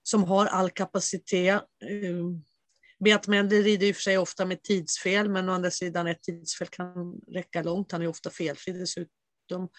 som 0.04 0.24
har 0.24 0.46
all 0.46 0.70
kapacitet. 0.70 1.62
Um, 2.10 2.44
Beat 3.04 3.28
Mendel 3.28 3.64
rider 3.64 3.88
i 3.88 3.92
och 3.92 3.96
för 3.96 4.02
sig 4.02 4.18
ofta 4.18 4.46
med 4.46 4.64
tidsfel 4.64 5.30
men 5.30 5.50
å 5.50 5.54
andra 5.54 5.72
sidan 5.72 6.08
ett 6.08 6.24
tidsfel 6.24 6.68
kan 6.68 7.22
räcka 7.34 7.64
långt. 7.64 7.92
Han 7.92 8.02
är 8.02 8.08
ofta 8.08 8.30
felfri 8.30 8.74
dessutom. 8.74 9.70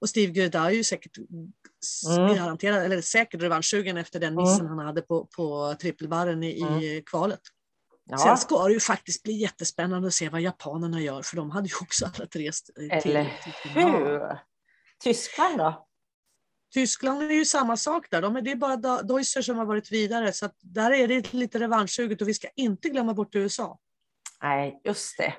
Och 0.00 0.08
Steve 0.08 0.32
Goodeye 0.32 0.66
är 0.66 0.70
ju 0.70 0.84
säkert 0.84 1.18
mm. 1.18 2.36
garanterad, 2.36 2.84
eller 2.84 3.00
säkert 3.00 3.42
revanschsugen 3.42 3.96
efter 3.96 4.20
den 4.20 4.34
missen 4.34 4.66
mm. 4.66 4.78
han 4.78 4.86
hade 4.86 5.02
på, 5.02 5.26
på 5.36 5.74
trippelbarren 5.80 6.42
i, 6.42 6.60
mm. 6.60 6.78
i 6.78 7.02
kvalet. 7.06 7.40
Ja. 8.04 8.18
Sen 8.18 8.38
ska 8.38 8.66
det 8.66 8.72
ju 8.72 8.80
faktiskt 8.80 9.22
bli 9.22 9.32
jättespännande 9.32 10.08
att 10.08 10.14
se 10.14 10.28
vad 10.28 10.40
japanerna 10.40 11.00
gör, 11.00 11.22
för 11.22 11.36
de 11.36 11.50
hade 11.50 11.68
ju 11.68 11.74
också 11.80 12.04
alla 12.04 12.26
rest 12.32 12.70
till. 13.02 13.16
Eller 13.16 13.32
hur? 13.64 14.38
Tyskland 15.02 15.58
då? 15.58 15.86
Tyskland 16.74 17.22
är 17.22 17.30
ju 17.30 17.44
samma 17.44 17.76
sak 17.76 18.06
där. 18.10 18.22
De 18.22 18.36
är, 18.36 18.42
det 18.42 18.50
är 18.50 18.56
bara 18.56 19.02
Deusser 19.02 19.42
som 19.42 19.58
har 19.58 19.64
varit 19.64 19.92
vidare, 19.92 20.32
så 20.32 20.50
där 20.60 20.90
är 20.90 21.08
det 21.08 21.32
lite 21.32 21.58
revanschsuget 21.58 22.22
och 22.22 22.28
vi 22.28 22.34
ska 22.34 22.48
inte 22.56 22.88
glömma 22.88 23.14
bort 23.14 23.34
USA. 23.34 23.78
Nej, 24.42 24.80
just 24.84 25.18
det. 25.18 25.34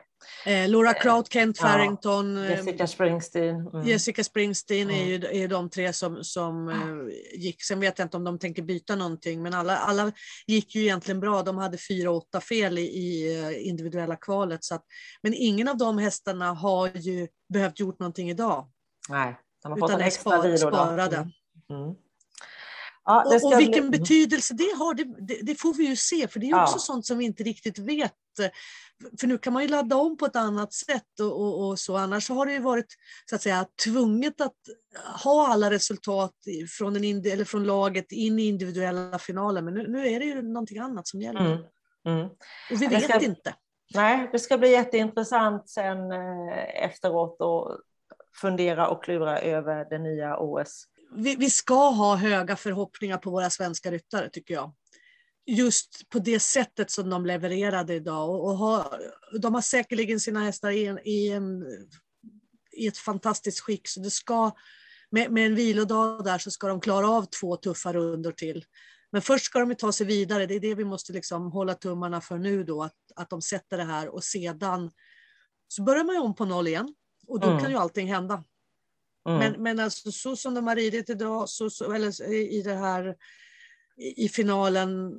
Eh, 0.46 0.70
Laura 0.70 0.94
Kraut, 0.94 1.34
Kent 1.34 1.58
Farrington, 1.58 2.36
ja, 2.36 2.50
Jessica 2.50 2.88
Springsteen. 2.88 3.68
Mm. 3.68 3.88
Jessica 3.88 4.24
Springsteen 4.24 4.90
mm. 4.90 5.02
är 5.02 5.06
ju 5.06 5.44
är 5.44 5.48
de 5.48 5.70
tre 5.70 5.94
som, 5.94 6.24
som 6.24 6.70
mm. 6.70 7.12
gick. 7.34 7.64
Sen 7.64 7.80
vet 7.80 8.00
jag 8.00 8.06
inte 8.06 8.18
om 8.18 8.24
de 8.24 8.40
tänker 8.40 8.62
byta 8.62 8.96
någonting, 8.96 9.44
men 9.44 9.54
alla, 9.54 9.78
alla 9.78 10.12
gick 10.48 10.76
ju 10.76 10.82
egentligen 10.82 11.20
bra. 11.20 11.44
De 11.44 11.58
hade 11.58 11.78
fyra, 11.78 12.12
åtta 12.12 12.42
fel 12.42 12.78
i, 12.78 12.82
i 12.82 13.40
eh, 13.40 13.68
individuella 13.68 14.16
kvalet. 14.16 14.64
Så 14.64 14.76
att, 14.76 14.86
men 15.24 15.34
ingen 15.34 15.68
av 15.68 15.78
de 15.78 15.98
hästarna 15.98 16.54
har 16.54 16.92
ju 16.94 17.28
behövt 17.50 17.80
gjort 17.80 18.00
någonting 18.00 18.30
idag. 18.30 18.70
Nej, 19.10 19.38
de 19.64 19.72
har 19.72 19.80
fått 19.80 19.92
en 19.92 20.02
extra 20.02 20.42
vilo. 20.42 20.58
Sparade. 20.58 21.18
Mm. 21.70 21.96
Mm. 23.10 23.24
Ja, 23.32 23.36
och, 23.44 23.54
och, 23.54 23.60
vilken 23.60 23.90
bli... 23.90 24.00
betydelse 24.00 24.54
det 24.54 24.74
har, 24.78 24.94
det, 24.94 25.04
det, 25.04 25.40
det, 25.42 25.56
får 25.56 25.74
vi 25.74 25.88
ju 25.88 25.96
se, 25.96 26.28
för 26.28 26.40
det 26.40 26.50
är 26.50 26.64
också 26.64 26.76
ja. 26.76 26.80
sånt 26.80 27.06
som 27.06 27.18
vi 27.18 27.26
inte 27.26 27.44
riktigt 27.44 27.80
vet. 27.80 28.14
För 29.20 29.28
nu 29.28 29.38
kan 29.38 29.54
man 29.54 29.62
ju 29.62 29.68
ladda 29.68 29.96
om 29.96 30.18
på 30.18 30.26
ett 30.26 30.36
annat 30.36 30.74
sätt 30.74 31.20
och, 31.20 31.42
och, 31.42 31.68
och, 31.68 31.80
så. 31.80 31.98
Annars 31.98 32.30
har 32.30 32.46
det 32.46 32.54
ju 32.54 32.60
varit 32.60 32.96
så 33.30 33.36
att 33.36 33.42
säga 33.42 33.66
tvunget 33.86 34.42
att 34.42 34.58
ha 35.24 35.48
alla 35.48 35.72
resultat 35.72 36.34
från, 36.78 36.96
en 36.96 37.26
eller 37.26 37.46
från 37.46 37.64
laget 37.64 38.12
in 38.12 38.40
i 38.40 38.48
individuella 38.48 39.20
finaler. 39.20 39.62
Men 39.62 39.74
nu, 39.74 39.88
nu 39.88 40.08
är 40.08 40.20
det 40.20 40.26
ju 40.26 40.42
någonting 40.42 40.78
annat 40.78 41.08
som 41.08 41.22
gäller. 41.22 41.46
Mm. 41.46 41.64
Mm. 42.06 42.26
Och 42.72 42.82
vi 42.82 42.88
vet 42.88 43.04
ska, 43.04 43.20
inte. 43.20 43.54
Nej, 43.96 44.30
det 44.32 44.40
ska 44.40 44.58
bli 44.58 44.72
jätteintressant 44.72 45.70
sen 45.70 46.12
eh, 46.12 46.84
efteråt 46.84 47.42
att 47.42 47.80
fundera 48.42 48.88
och 48.88 49.04
klura 49.04 49.40
över 49.40 49.86
det 49.90 49.98
nya 49.98 50.38
OS 50.40 50.86
vi, 51.16 51.36
vi, 51.36 51.50
ska 51.50 51.90
ha 51.90 52.16
höga 52.16 52.56
förhoppningar 52.56 53.18
på 53.18 53.32
våra 53.32 53.50
svenska 53.50 53.92
ryttare 53.92 54.30
tycker 54.30 54.54
jag. 54.54 54.74
Just 55.46 56.10
på 56.10 56.20
det 56.20 56.40
sättet 56.40 56.92
som 56.92 57.10
de 57.10 57.26
levererade 57.26 57.94
idag. 57.94 58.30
Och, 58.30 58.46
och 58.46 58.58
ha, 58.58 59.00
de 59.42 59.54
har 59.54 59.62
säkerligen 59.62 60.20
sina 60.20 60.44
hästar 60.44 60.72
i, 60.72 60.86
en, 60.86 61.00
i, 61.04 61.30
en, 61.30 61.66
i 62.78 62.88
ett 62.88 62.98
fantastiskt 62.98 63.60
skick. 63.60 63.88
Så 63.88 64.00
det 64.00 64.12
ska, 64.12 64.52
med, 65.10 65.32
med 65.32 65.46
en 65.46 65.56
vilodag 65.56 66.24
där 66.24 66.38
så 66.38 66.52
ska 66.52 66.68
de 66.68 66.82
klara 66.82 67.10
av 67.10 67.26
två 67.26 67.56
tuffa 67.56 67.94
rundor 67.94 68.32
till. 68.32 68.66
Men 69.12 69.22
först 69.22 69.46
ska 69.46 69.60
de 69.60 69.76
ta 69.76 69.92
sig 69.92 70.06
vidare. 70.06 70.46
Det 70.46 70.56
är 70.56 70.60
det 70.60 70.76
vi 70.76 70.86
måste 70.86 71.14
liksom 71.14 71.52
hålla 71.52 71.74
tummarna 71.74 72.22
för 72.22 72.38
nu 72.38 72.64
då, 72.64 72.84
att, 72.84 72.96
att 73.16 73.30
de 73.30 73.42
sätter 73.42 73.78
det 73.78 73.84
här 73.84 74.08
och 74.08 74.24
sedan 74.24 74.92
så 75.68 75.84
börjar 75.84 76.04
man 76.04 76.16
ju 76.16 76.22
om 76.22 76.36
på 76.36 76.46
noll 76.46 76.68
igen. 76.68 76.96
Och 77.28 77.40
då 77.40 77.48
mm. 77.48 77.62
kan 77.62 77.72
ju 77.72 77.78
allting 77.78 78.08
hända. 78.14 78.44
Mm. 79.30 79.40
Men, 79.40 79.64
men 79.64 79.80
alltså 79.80 80.12
så 80.12 80.36
som 80.36 80.54
de 80.54 80.68
har 80.68 80.76
ridit 80.76 81.10
idag, 81.10 81.50
så, 81.50 81.70
så, 81.70 81.94
eller 81.94 82.32
i 82.34 82.62
det 82.62 82.74
här 82.74 83.16
i 83.98 84.30
finalen, 84.30 85.12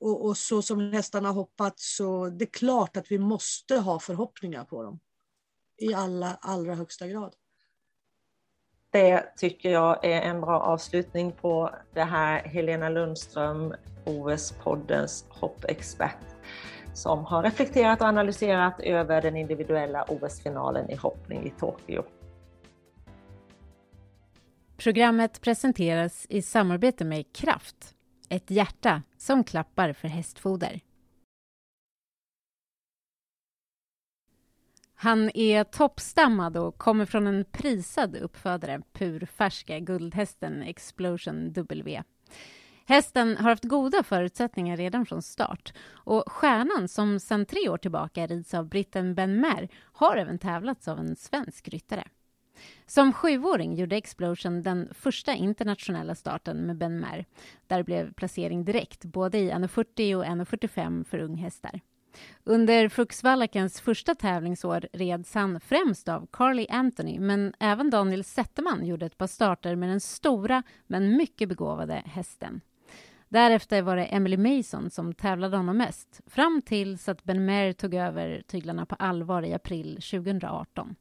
och, 0.00 0.26
och, 0.26 0.36
så 0.36 0.62
som 0.62 0.92
hästarna 0.92 1.30
hoppat 1.30 1.78
så 1.78 2.28
det 2.28 2.44
är 2.44 2.50
klart 2.50 2.96
att 2.96 3.10
vi 3.10 3.18
måste 3.18 3.76
ha 3.76 3.98
förhoppningar 3.98 4.64
på 4.64 4.82
dem. 4.82 5.00
I 5.76 5.94
alla, 5.94 6.38
allra 6.40 6.74
högsta 6.74 7.06
grad. 7.06 7.34
Det 8.90 9.36
tycker 9.36 9.70
jag 9.70 10.04
är 10.04 10.22
en 10.22 10.40
bra 10.40 10.60
avslutning 10.60 11.32
på 11.32 11.74
det 11.94 12.02
här 12.02 12.42
Helena 12.42 12.88
Lundström, 12.88 13.74
OS-poddens 14.04 15.24
hoppexpert, 15.28 16.26
som 16.94 17.24
har 17.24 17.42
reflekterat 17.42 18.00
och 18.00 18.06
analyserat 18.06 18.80
över 18.80 19.22
den 19.22 19.36
individuella 19.36 20.04
OS-finalen 20.08 20.90
i 20.90 20.94
hoppning 20.94 21.46
i 21.46 21.50
Tokyo. 21.50 22.04
Programmet 24.78 25.40
presenteras 25.40 26.26
i 26.30 26.42
samarbete 26.42 27.04
med 27.04 27.32
Kraft, 27.32 27.94
ett 28.28 28.50
hjärta 28.50 29.02
som 29.16 29.44
klappar 29.44 29.92
för 29.92 30.08
hästfoder. 30.08 30.80
Han 34.94 35.30
är 35.34 35.64
toppstammad 35.64 36.56
och 36.56 36.78
kommer 36.78 37.06
från 37.06 37.26
en 37.26 37.44
prisad 37.44 38.16
uppfödare, 38.16 38.82
purfärska 38.92 39.78
guldhästen 39.78 40.62
Explosion 40.62 41.52
W. 41.52 42.02
Hästen 42.86 43.36
har 43.36 43.50
haft 43.50 43.64
goda 43.64 44.02
förutsättningar 44.02 44.76
redan 44.76 45.06
från 45.06 45.22
start 45.22 45.72
och 45.88 46.32
stjärnan 46.32 46.88
som 46.88 47.20
sedan 47.20 47.46
tre 47.46 47.68
år 47.68 47.78
tillbaka 47.78 48.26
rids 48.26 48.54
av 48.54 48.68
britten 48.68 49.14
Ben 49.14 49.40
Mer 49.40 49.68
har 49.74 50.16
även 50.16 50.38
tävlats 50.38 50.88
av 50.88 50.98
en 50.98 51.16
svensk 51.16 51.68
ryttare. 51.68 52.08
Som 52.86 53.12
sjuåring 53.12 53.74
gjorde 53.74 53.96
Explosion 53.96 54.62
den 54.62 54.88
första 54.94 55.34
internationella 55.34 56.14
starten 56.14 56.56
med 56.56 56.76
Ben 56.76 57.00
Mer. 57.00 57.24
Där 57.66 57.82
blev 57.82 58.12
placering 58.12 58.64
direkt, 58.64 59.04
både 59.04 59.38
i 59.38 59.50
1,40 59.50 60.14
och 60.14 60.24
1,45 60.24 61.04
för 61.04 61.18
unghästar. 61.18 61.80
Under 62.44 62.88
Fuxvallakens 62.88 63.80
första 63.80 64.14
tävlingsår 64.14 64.88
reds 64.92 65.34
han 65.34 65.60
främst 65.60 66.08
av 66.08 66.26
Carly 66.32 66.66
Anthony 66.70 67.20
men 67.20 67.54
även 67.60 67.90
Daniel 67.90 68.24
Zetterman 68.24 68.86
gjorde 68.86 69.06
ett 69.06 69.18
par 69.18 69.26
starter 69.26 69.76
med 69.76 69.88
den 69.88 70.00
stora 70.00 70.62
men 70.86 71.16
mycket 71.16 71.48
begåvade 71.48 72.02
hästen. 72.06 72.60
Därefter 73.28 73.82
var 73.82 73.96
det 73.96 74.04
Emily 74.04 74.36
Mason 74.36 74.90
som 74.90 75.14
tävlade 75.14 75.56
honom 75.56 75.76
mest 75.76 76.20
fram 76.26 76.62
tills 76.62 77.08
att 77.08 77.24
Ben 77.24 77.44
Mer 77.44 77.72
tog 77.72 77.94
över 77.94 78.42
tyglarna 78.46 78.86
på 78.86 78.94
allvar 78.94 79.42
i 79.42 79.54
april 79.54 79.94
2018. 79.94 80.96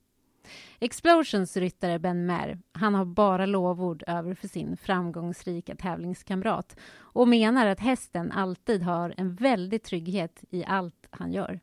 Explosions 0.80 1.58
ryttare 1.58 2.00
Ben 2.00 2.26
Mer, 2.26 2.60
han 2.72 2.96
har 2.96 3.06
bara 3.06 3.46
lovord 3.46 4.04
över 4.08 4.34
för 4.34 4.48
sin 4.48 4.78
framgångsrika 4.78 5.76
tävlingskamrat 5.76 6.76
och 6.98 7.28
menar 7.28 7.68
att 7.68 7.80
hästen 7.80 8.32
alltid 8.32 8.82
har 8.82 9.14
en 9.18 9.36
väldig 9.36 9.84
trygghet 9.84 10.44
i 10.50 10.66
allt 10.66 11.08
han 11.10 11.32
gör. 11.32 11.60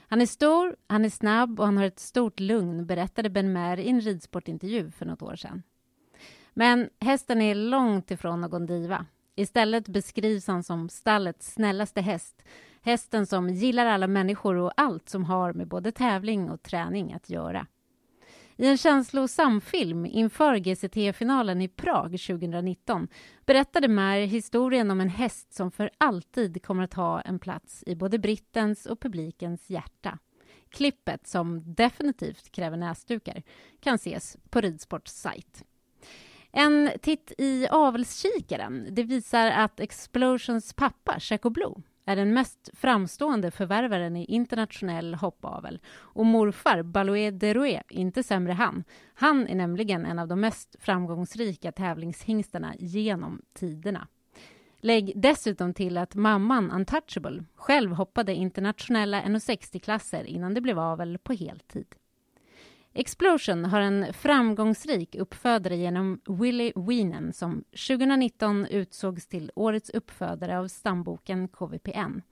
Han 0.00 0.20
är 0.20 0.26
stor, 0.26 0.76
han 0.86 1.04
är 1.04 1.10
snabb 1.10 1.60
och 1.60 1.66
han 1.66 1.76
har 1.76 1.84
ett 1.84 1.98
stort 1.98 2.40
lugn, 2.40 2.86
berättade 2.86 3.30
Ben 3.30 3.52
Mer 3.52 3.76
i 3.76 3.88
en 3.88 4.00
ridsportintervju 4.00 4.90
för 4.90 5.06
något 5.06 5.22
år 5.22 5.36
sedan. 5.36 5.62
Men 6.54 6.90
hästen 7.00 7.40
är 7.40 7.54
långt 7.54 8.10
ifrån 8.10 8.40
någon 8.40 8.66
diva. 8.66 9.06
Istället 9.34 9.88
beskrivs 9.88 10.46
han 10.46 10.62
som 10.62 10.88
stallets 10.88 11.52
snällaste 11.52 12.00
häst. 12.00 12.42
Hästen 12.82 13.26
som 13.26 13.48
gillar 13.48 13.86
alla 13.86 14.06
människor 14.06 14.56
och 14.56 14.72
allt 14.76 15.08
som 15.08 15.24
har 15.24 15.52
med 15.52 15.68
både 15.68 15.92
tävling 15.92 16.50
och 16.50 16.62
träning 16.62 17.12
att 17.12 17.30
göra. 17.30 17.66
I 18.60 18.66
en 18.66 18.76
känslosam 18.76 19.60
film 19.60 20.06
inför 20.06 20.56
GCT-finalen 20.56 21.62
i 21.62 21.68
Prag 21.68 22.10
2019 22.10 23.08
berättade 23.46 23.88
Mer 23.88 24.20
historien 24.20 24.90
om 24.90 25.00
en 25.00 25.08
häst 25.08 25.52
som 25.52 25.70
för 25.70 25.90
alltid 25.98 26.62
kommer 26.62 26.82
att 26.82 26.94
ha 26.94 27.20
en 27.20 27.38
plats 27.38 27.84
i 27.86 27.94
både 27.94 28.18
brittens 28.18 28.86
och 28.86 29.00
publikens 29.00 29.70
hjärta. 29.70 30.18
Klippet, 30.70 31.26
som 31.26 31.74
definitivt 31.74 32.52
kräver 32.52 32.76
näsdukar, 32.76 33.42
kan 33.80 33.94
ses 33.94 34.36
på 34.50 34.60
Ridsports 34.60 35.12
sajt. 35.12 35.64
En 36.52 36.90
titt 37.02 37.32
i 37.38 37.68
avelskikaren 37.70 38.86
det 38.90 39.02
visar 39.02 39.50
att 39.50 39.80
Explosions 39.80 40.72
pappa, 40.72 41.20
Checo 41.20 41.50
Blue, 41.50 41.74
är 42.08 42.16
den 42.16 42.34
mest 42.34 42.70
framstående 42.72 43.50
förvärvaren 43.50 44.16
i 44.16 44.24
internationell 44.24 45.14
hoppavel. 45.14 45.80
Och 45.96 46.26
morfar, 46.26 46.82
Baloé 46.82 47.30
Derouet, 47.30 47.90
inte 47.90 48.22
sämre 48.22 48.52
han. 48.52 48.84
Han 49.14 49.48
är 49.48 49.54
nämligen 49.54 50.06
en 50.06 50.18
av 50.18 50.28
de 50.28 50.40
mest 50.40 50.76
framgångsrika 50.80 51.72
tävlingshingstarna 51.72 52.74
genom 52.78 53.42
tiderna. 53.54 54.08
Lägg 54.80 55.12
dessutom 55.16 55.74
till 55.74 55.98
att 55.98 56.14
mamman 56.14 56.70
Untouchable 56.70 57.44
själv 57.54 57.92
hoppade 57.92 58.34
internationella 58.34 59.40
60 59.40 59.78
klasser 59.78 60.24
innan 60.24 60.54
det 60.54 60.60
blev 60.60 60.78
avel 60.78 61.18
på 61.18 61.32
heltid. 61.32 61.94
Explosion 63.00 63.64
har 63.64 63.80
en 63.80 64.12
framgångsrik 64.12 65.14
uppfödare 65.14 65.76
genom 65.76 66.20
Willy 66.28 66.72
Wienen 66.76 67.32
som 67.32 67.64
2019 67.88 68.66
utsågs 68.66 69.26
till 69.26 69.50
årets 69.54 69.90
uppfödare 69.90 70.58
av 70.58 70.68
stamboken 70.68 71.48
KVPN. 71.48 72.22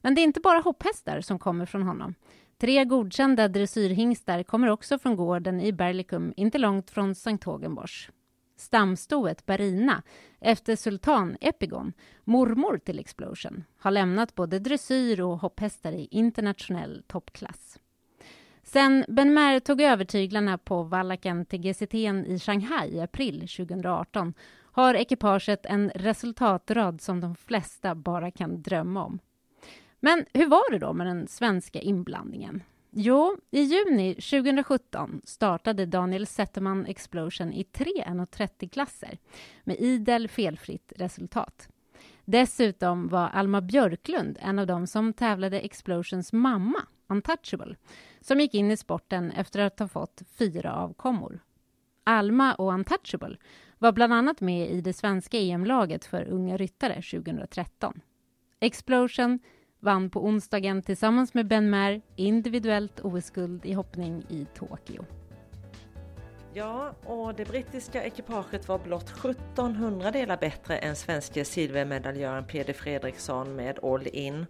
Men 0.00 0.14
det 0.14 0.20
är 0.20 0.22
inte 0.22 0.40
bara 0.40 0.58
hopphästar 0.60 1.20
som 1.20 1.38
kommer 1.38 1.66
från 1.66 1.82
honom. 1.82 2.14
Tre 2.58 2.84
godkända 2.84 3.48
dressyrhingstar 3.48 4.42
kommer 4.42 4.68
också 4.68 4.98
från 4.98 5.16
gården 5.16 5.60
i 5.60 5.72
Berlikum 5.72 6.32
inte 6.36 6.58
långt 6.58 6.90
från 6.90 7.14
Sankt 7.14 7.44
Hågenbors. 7.44 8.10
Stamstoet 8.56 9.46
Barina, 9.46 10.02
efter 10.40 10.76
sultan 10.76 11.36
Epigon, 11.40 11.92
mormor 12.24 12.78
till 12.78 12.98
Explosion, 12.98 13.64
har 13.78 13.90
lämnat 13.90 14.34
både 14.34 14.58
dressyr 14.58 15.20
och 15.20 15.38
hopphästar 15.38 15.92
i 15.92 16.08
internationell 16.10 17.02
toppklass. 17.06 17.78
Sen 18.68 19.04
Ben 19.08 19.34
Mer 19.34 19.60
tog 19.60 19.80
över 19.80 20.04
tyglarna 20.04 20.58
på 20.58 20.82
Wallaken 20.82 21.44
till 21.44 21.60
GCT'n 21.60 22.26
i 22.26 22.38
Shanghai 22.38 22.88
i 22.88 23.00
april 23.00 23.40
2018 23.40 24.34
har 24.72 24.94
ekipaget 24.94 25.66
en 25.66 25.90
resultatrad 25.94 27.00
som 27.00 27.20
de 27.20 27.34
flesta 27.36 27.94
bara 27.94 28.30
kan 28.30 28.62
drömma 28.62 29.04
om. 29.04 29.18
Men 30.00 30.24
hur 30.32 30.46
var 30.46 30.70
det 30.70 30.78
då 30.78 30.92
med 30.92 31.06
den 31.06 31.28
svenska 31.28 31.80
inblandningen? 31.80 32.62
Jo, 32.90 33.36
i 33.50 33.62
juni 33.62 34.14
2017 34.14 35.20
startade 35.24 35.86
Daniel 35.86 36.26
Zetterman 36.26 36.86
Explosion 36.86 37.52
i 37.52 37.64
tre 37.64 38.04
1,30-klasser 38.06 39.18
med 39.64 39.76
idel 39.76 40.28
felfritt 40.28 40.92
resultat. 40.96 41.68
Dessutom 42.24 43.08
var 43.08 43.28
Alma 43.28 43.60
Björklund 43.60 44.38
en 44.40 44.58
av 44.58 44.66
dem 44.66 44.86
som 44.86 45.12
tävlade 45.12 45.60
Explosions 45.60 46.32
mamma, 46.32 46.82
Untouchable, 47.08 47.76
som 48.20 48.40
gick 48.40 48.54
in 48.54 48.70
i 48.70 48.76
sporten 48.76 49.30
efter 49.30 49.60
att 49.60 49.78
ha 49.78 49.88
fått 49.88 50.22
fyra 50.38 50.74
avkommor. 50.74 51.40
Alma 52.04 52.54
och 52.54 52.72
Untouchable 52.72 53.36
var 53.78 53.92
bland 53.92 54.12
annat 54.12 54.40
med 54.40 54.70
i 54.70 54.80
det 54.80 54.92
svenska 54.92 55.38
EM-laget 55.38 56.04
för 56.04 56.28
unga 56.28 56.56
ryttare 56.56 56.94
2013. 56.94 58.00
Explosion 58.60 59.38
vann 59.80 60.10
på 60.10 60.24
onsdagen 60.24 60.82
tillsammans 60.82 61.34
med 61.34 61.48
Ben 61.48 61.70
Mer 61.70 62.02
individuellt 62.16 63.00
OS-guld 63.00 63.66
i 63.66 63.72
hoppning 63.72 64.22
i 64.28 64.46
Tokyo. 64.54 65.04
Ja, 66.54 66.94
och 67.04 67.34
det 67.34 67.44
brittiska 67.44 68.04
ekipaget 68.04 68.68
var 68.68 68.78
blott 68.78 69.10
1700 69.10 70.10
delar 70.10 70.36
bättre 70.36 70.78
än 70.78 70.96
svenske 70.96 71.44
silvermedaljören 71.44 72.44
Peder 72.44 72.72
Fredriksson 72.72 73.56
med 73.56 73.78
All 73.82 74.06
In. 74.06 74.46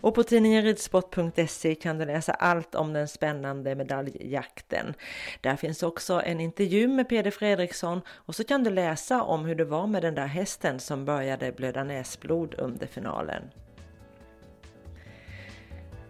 Och 0.00 0.14
på 0.14 0.22
tidningen 0.22 0.62
ridsport.se 0.62 1.74
kan 1.74 1.98
du 1.98 2.04
läsa 2.04 2.32
allt 2.32 2.74
om 2.74 2.92
den 2.92 3.08
spännande 3.08 3.74
medaljjakten. 3.74 4.94
Där 5.40 5.56
finns 5.56 5.82
också 5.82 6.22
en 6.24 6.40
intervju 6.40 6.88
med 6.88 7.08
Peder 7.08 7.30
Fredriksson 7.30 8.00
och 8.08 8.34
så 8.34 8.44
kan 8.44 8.64
du 8.64 8.70
läsa 8.70 9.22
om 9.22 9.44
hur 9.44 9.54
det 9.54 9.64
var 9.64 9.86
med 9.86 10.02
den 10.02 10.14
där 10.14 10.26
hästen 10.26 10.80
som 10.80 11.04
började 11.04 11.52
blöda 11.52 11.84
näsblod 11.84 12.54
under 12.58 12.86
finalen. 12.86 13.42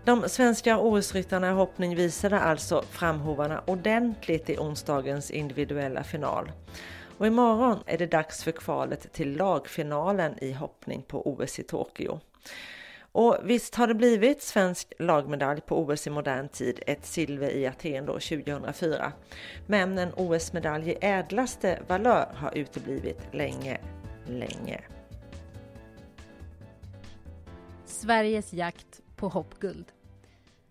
De 0.04 0.28
svenska 0.28 0.78
OS-ryttarna 0.78 1.48
i 1.48 1.52
hoppning 1.52 1.96
visade 1.96 2.40
alltså 2.40 2.82
framhovarna 2.90 3.62
ordentligt 3.66 4.50
i 4.50 4.58
onsdagens 4.58 5.30
individuella 5.30 6.04
final. 6.04 6.52
Och 7.18 7.26
imorgon 7.26 7.78
är 7.86 7.98
det 7.98 8.06
dags 8.06 8.44
för 8.44 8.52
kvalet 8.52 9.12
till 9.12 9.36
lagfinalen 9.36 10.34
i 10.44 10.52
hoppning 10.52 11.02
på 11.02 11.28
OS 11.30 11.58
i 11.58 11.62
Tokyo. 11.62 12.20
Och 13.18 13.38
visst 13.42 13.74
har 13.74 13.86
det 13.86 13.94
blivit 13.94 14.42
svensk 14.42 14.92
lagmedalj 14.98 15.60
på 15.60 15.82
OS 15.82 16.06
i 16.06 16.10
modern 16.10 16.48
tid, 16.48 16.80
ett 16.86 17.06
silver 17.06 17.50
i 17.50 17.66
Aten 17.66 18.06
då 18.06 18.12
2004. 18.12 19.12
Men 19.66 19.98
en 19.98 20.12
OS-medalj 20.16 20.90
i 20.90 20.96
ädlaste 21.00 21.82
valör 21.88 22.32
har 22.34 22.58
uteblivit 22.58 23.20
länge, 23.32 23.80
länge. 24.26 24.80
Sveriges 27.84 28.52
jakt 28.52 29.00
på 29.16 29.28
hoppguld. 29.28 29.92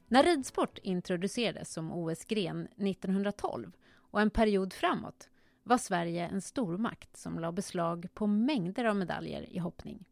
När 0.08 0.24
ridsport 0.24 0.78
introducerades 0.78 1.74
som 1.74 1.92
OS-gren 1.92 2.66
1912 2.66 3.72
och 4.12 4.22
en 4.22 4.30
period 4.30 4.74
framåt 4.74 5.30
var 5.64 5.78
Sverige 5.78 6.28
en 6.28 6.42
stormakt 6.42 7.18
som 7.18 7.40
la 7.40 7.52
beslag 7.52 8.08
på 8.14 8.28
mängder 8.28 8.86
av 8.86 8.96
medaljer 8.96 9.46
i 9.50 9.60
hoppning. 9.60 10.06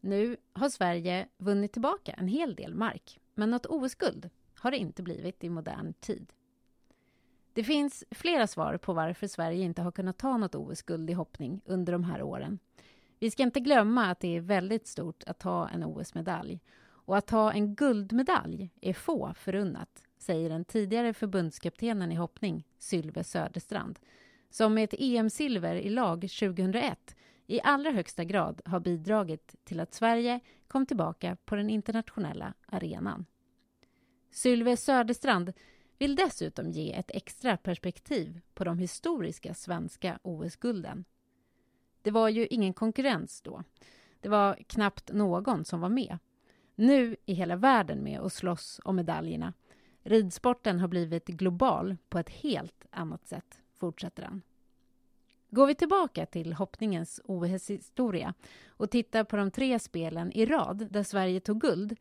Nu 0.00 0.36
har 0.52 0.68
Sverige 0.68 1.28
vunnit 1.38 1.72
tillbaka 1.72 2.12
en 2.12 2.28
hel 2.28 2.54
del 2.54 2.74
mark, 2.74 3.20
men 3.34 3.50
något 3.50 3.66
OS-guld 3.66 4.30
har 4.54 4.70
det 4.70 4.76
inte 4.76 5.02
blivit 5.02 5.44
i 5.44 5.48
modern 5.48 5.92
tid. 5.92 6.32
Det 7.52 7.64
finns 7.64 8.04
flera 8.10 8.46
svar 8.46 8.76
på 8.76 8.92
varför 8.92 9.26
Sverige 9.26 9.64
inte 9.64 9.82
har 9.82 9.92
kunnat 9.92 10.18
ta 10.18 10.36
något 10.36 10.54
OS-guld 10.54 11.10
i 11.10 11.12
hoppning 11.12 11.60
under 11.64 11.92
de 11.92 12.04
här 12.04 12.22
åren. 12.22 12.58
Vi 13.18 13.30
ska 13.30 13.42
inte 13.42 13.60
glömma 13.60 14.10
att 14.10 14.20
det 14.20 14.36
är 14.36 14.40
väldigt 14.40 14.86
stort 14.86 15.24
att 15.26 15.38
ta 15.38 15.68
en 15.68 15.84
OS-medalj. 15.84 16.60
Och 16.82 17.16
att 17.16 17.26
ta 17.26 17.52
en 17.52 17.74
guldmedalj 17.74 18.70
är 18.80 18.92
få 18.92 19.34
förunnat, 19.34 20.02
säger 20.18 20.50
den 20.50 20.64
tidigare 20.64 21.14
förbundskaptenen 21.14 22.12
i 22.12 22.14
hoppning, 22.14 22.66
Sylve 22.78 23.24
Söderstrand, 23.24 23.98
som 24.50 24.74
med 24.74 24.84
ett 24.84 24.94
EM-silver 24.98 25.74
i 25.74 25.90
lag 25.90 26.20
2001 26.20 27.16
i 27.50 27.60
allra 27.64 27.90
högsta 27.90 28.24
grad 28.24 28.60
har 28.64 28.80
bidragit 28.80 29.54
till 29.64 29.80
att 29.80 29.94
Sverige 29.94 30.40
kom 30.68 30.86
tillbaka 30.86 31.36
på 31.44 31.56
den 31.56 31.70
internationella 31.70 32.54
arenan. 32.66 33.26
Sylve 34.30 34.76
Söderstrand 34.76 35.52
vill 35.98 36.16
dessutom 36.16 36.70
ge 36.70 36.92
ett 36.92 37.10
extra 37.10 37.56
perspektiv 37.56 38.40
på 38.54 38.64
de 38.64 38.78
historiska 38.78 39.54
svenska 39.54 40.18
OS-gulden. 40.22 41.04
Det 42.02 42.10
var 42.10 42.28
ju 42.28 42.46
ingen 42.46 42.72
konkurrens 42.72 43.40
då. 43.40 43.62
Det 44.20 44.28
var 44.28 44.54
knappt 44.66 45.12
någon 45.12 45.64
som 45.64 45.80
var 45.80 45.88
med. 45.88 46.18
Nu 46.74 47.16
är 47.26 47.34
hela 47.34 47.56
världen 47.56 48.04
med 48.04 48.20
och 48.20 48.32
slåss 48.32 48.80
om 48.84 48.96
medaljerna. 48.96 49.52
Ridsporten 50.02 50.80
har 50.80 50.88
blivit 50.88 51.26
global 51.26 51.96
på 52.08 52.18
ett 52.18 52.30
helt 52.30 52.86
annat 52.90 53.26
sätt, 53.26 53.60
fortsätter 53.74 54.22
han. 54.22 54.42
Går 55.52 55.66
vi 55.66 55.74
tillbaka 55.74 56.26
till 56.26 56.52
hoppningens 56.52 57.20
OS-historia 57.24 58.34
och 58.68 58.90
tittar 58.90 59.24
på 59.24 59.36
de 59.36 59.50
tre 59.50 59.78
spelen 59.78 60.32
i 60.32 60.46
rad 60.46 60.86
där 60.90 61.02
Sverige 61.02 61.40
tog 61.40 61.60
guld 61.60 61.96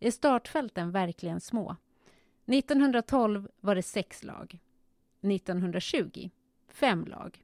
är 0.00 0.10
startfälten 0.10 0.90
verkligen 0.90 1.40
små. 1.40 1.76
1912 2.46 3.48
var 3.60 3.74
det 3.74 3.82
sex 3.82 4.24
lag. 4.24 4.58
1920 5.20 6.30
fem 6.68 7.04
lag. 7.04 7.42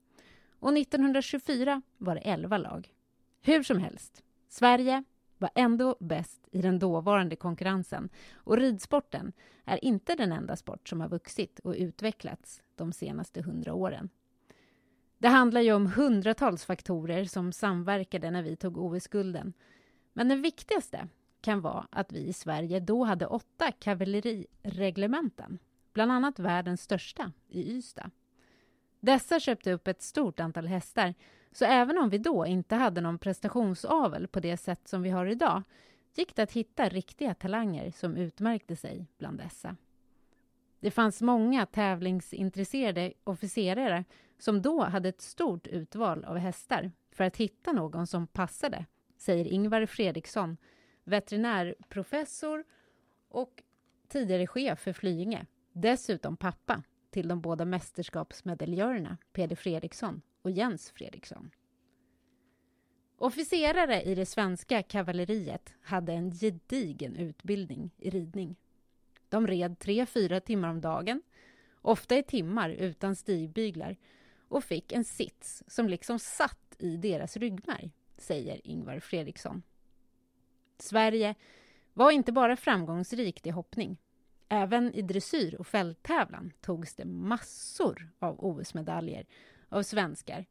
Och 0.58 0.78
1924 0.78 1.82
var 1.98 2.14
det 2.14 2.20
elva 2.20 2.58
lag. 2.58 2.94
Hur 3.40 3.62
som 3.62 3.78
helst, 3.78 4.22
Sverige 4.48 5.04
var 5.38 5.50
ändå 5.54 5.96
bäst 6.00 6.48
i 6.52 6.62
den 6.62 6.78
dåvarande 6.78 7.36
konkurrensen 7.36 8.08
och 8.34 8.56
ridsporten 8.56 9.32
är 9.64 9.84
inte 9.84 10.14
den 10.14 10.32
enda 10.32 10.56
sport 10.56 10.88
som 10.88 11.00
har 11.00 11.08
vuxit 11.08 11.58
och 11.58 11.74
utvecklats 11.78 12.62
de 12.74 12.92
senaste 12.92 13.42
hundra 13.42 13.74
åren. 13.74 14.11
Det 15.20 15.28
handlar 15.28 15.60
ju 15.60 15.72
om 15.72 15.86
hundratals 15.86 16.64
faktorer 16.64 17.24
som 17.24 17.52
samverkade 17.52 18.30
när 18.30 18.42
vi 18.42 18.56
tog 18.56 18.78
OS-gulden. 18.78 19.52
Men 20.12 20.28
den 20.28 20.42
viktigaste 20.42 21.08
kan 21.40 21.60
vara 21.60 21.86
att 21.90 22.12
vi 22.12 22.18
i 22.18 22.32
Sverige 22.32 22.80
då 22.80 23.04
hade 23.04 23.26
åtta 23.26 23.72
kavallerireglementen, 23.72 25.58
bland 25.92 26.12
annat 26.12 26.38
världens 26.38 26.82
största 26.82 27.32
i 27.48 27.76
Ystad. 27.76 28.10
Dessa 29.00 29.40
köpte 29.40 29.72
upp 29.72 29.88
ett 29.88 30.02
stort 30.02 30.40
antal 30.40 30.66
hästar, 30.66 31.14
så 31.52 31.64
även 31.64 31.98
om 31.98 32.08
vi 32.10 32.18
då 32.18 32.46
inte 32.46 32.74
hade 32.74 33.00
någon 33.00 33.18
prestationsavel 33.18 34.28
på 34.28 34.40
det 34.40 34.56
sätt 34.56 34.88
som 34.88 35.02
vi 35.02 35.10
har 35.10 35.26
idag 35.26 35.62
gick 36.14 36.36
det 36.36 36.42
att 36.42 36.52
hitta 36.52 36.88
riktiga 36.88 37.34
talanger 37.34 37.90
som 37.90 38.16
utmärkte 38.16 38.76
sig 38.76 39.06
bland 39.18 39.38
dessa. 39.38 39.76
Det 40.80 40.90
fanns 40.90 41.22
många 41.22 41.66
tävlingsintresserade 41.66 43.12
officerare 43.24 44.04
som 44.41 44.62
då 44.62 44.82
hade 44.82 45.09
ett 45.09 45.20
stort 45.20 45.66
utval 45.66 46.24
av 46.24 46.36
hästar 46.36 46.93
för 47.11 47.24
att 47.24 47.36
hitta 47.36 47.72
någon 47.72 48.07
som 48.07 48.26
passade, 48.26 48.86
säger 49.16 49.45
Ingvar 49.45 49.86
Fredriksson, 49.86 50.57
veterinärprofessor 51.05 52.64
och 53.28 53.62
tidigare 54.09 54.47
chef 54.47 54.80
för 54.80 54.93
Flyinge. 54.93 55.47
Dessutom 55.72 56.36
pappa 56.36 56.82
till 57.11 57.28
de 57.28 57.41
båda 57.41 57.64
mästerskapsmedaljörerna 57.64 59.16
Peder 59.32 59.57
Fredriksson 59.57 60.22
och 60.43 60.51
Jens 60.51 60.91
Fredriksson. 60.91 61.51
Officerare 63.16 64.03
i 64.03 64.14
det 64.14 64.26
svenska 64.26 64.82
kavalleriet 64.82 65.74
hade 65.82 66.12
en 66.12 66.30
gedigen 66.30 67.16
utbildning 67.16 67.91
i 67.97 68.11
ridning. 68.11 68.57
De 69.28 69.47
red 69.47 69.78
tre, 69.78 70.07
fyra 70.07 70.41
timmar 70.41 70.68
om 70.68 70.80
dagen, 70.80 71.22
ofta 71.74 72.16
i 72.18 72.22
timmar 72.22 72.70
utan 72.70 73.16
stigbyglar 73.16 73.97
och 74.51 74.64
fick 74.64 74.92
en 74.92 75.05
sits 75.05 75.62
som 75.66 75.88
liksom 75.88 76.18
satt 76.18 76.76
i 76.78 76.96
deras 76.96 77.36
ryggmärg, 77.36 77.90
säger 78.16 78.66
Ingvar 78.66 79.01
Fredriksson. 79.01 79.62
Sverige 80.78 81.34
var 81.94 82.11
inte 82.11 82.32
bara 82.32 82.57
framgångsrikt 82.57 83.46
i 83.46 83.51
hoppning. 83.51 83.96
Även 84.48 84.94
i 84.94 85.03
dressyr 85.03 85.55
och 85.55 85.66
fälttävlan 85.66 86.53
togs 86.61 86.94
det 86.94 87.05
massor 87.05 88.11
av 88.18 88.44
OS-medaljer 88.44 89.26
av 89.68 89.82
svenskar. 89.82 90.46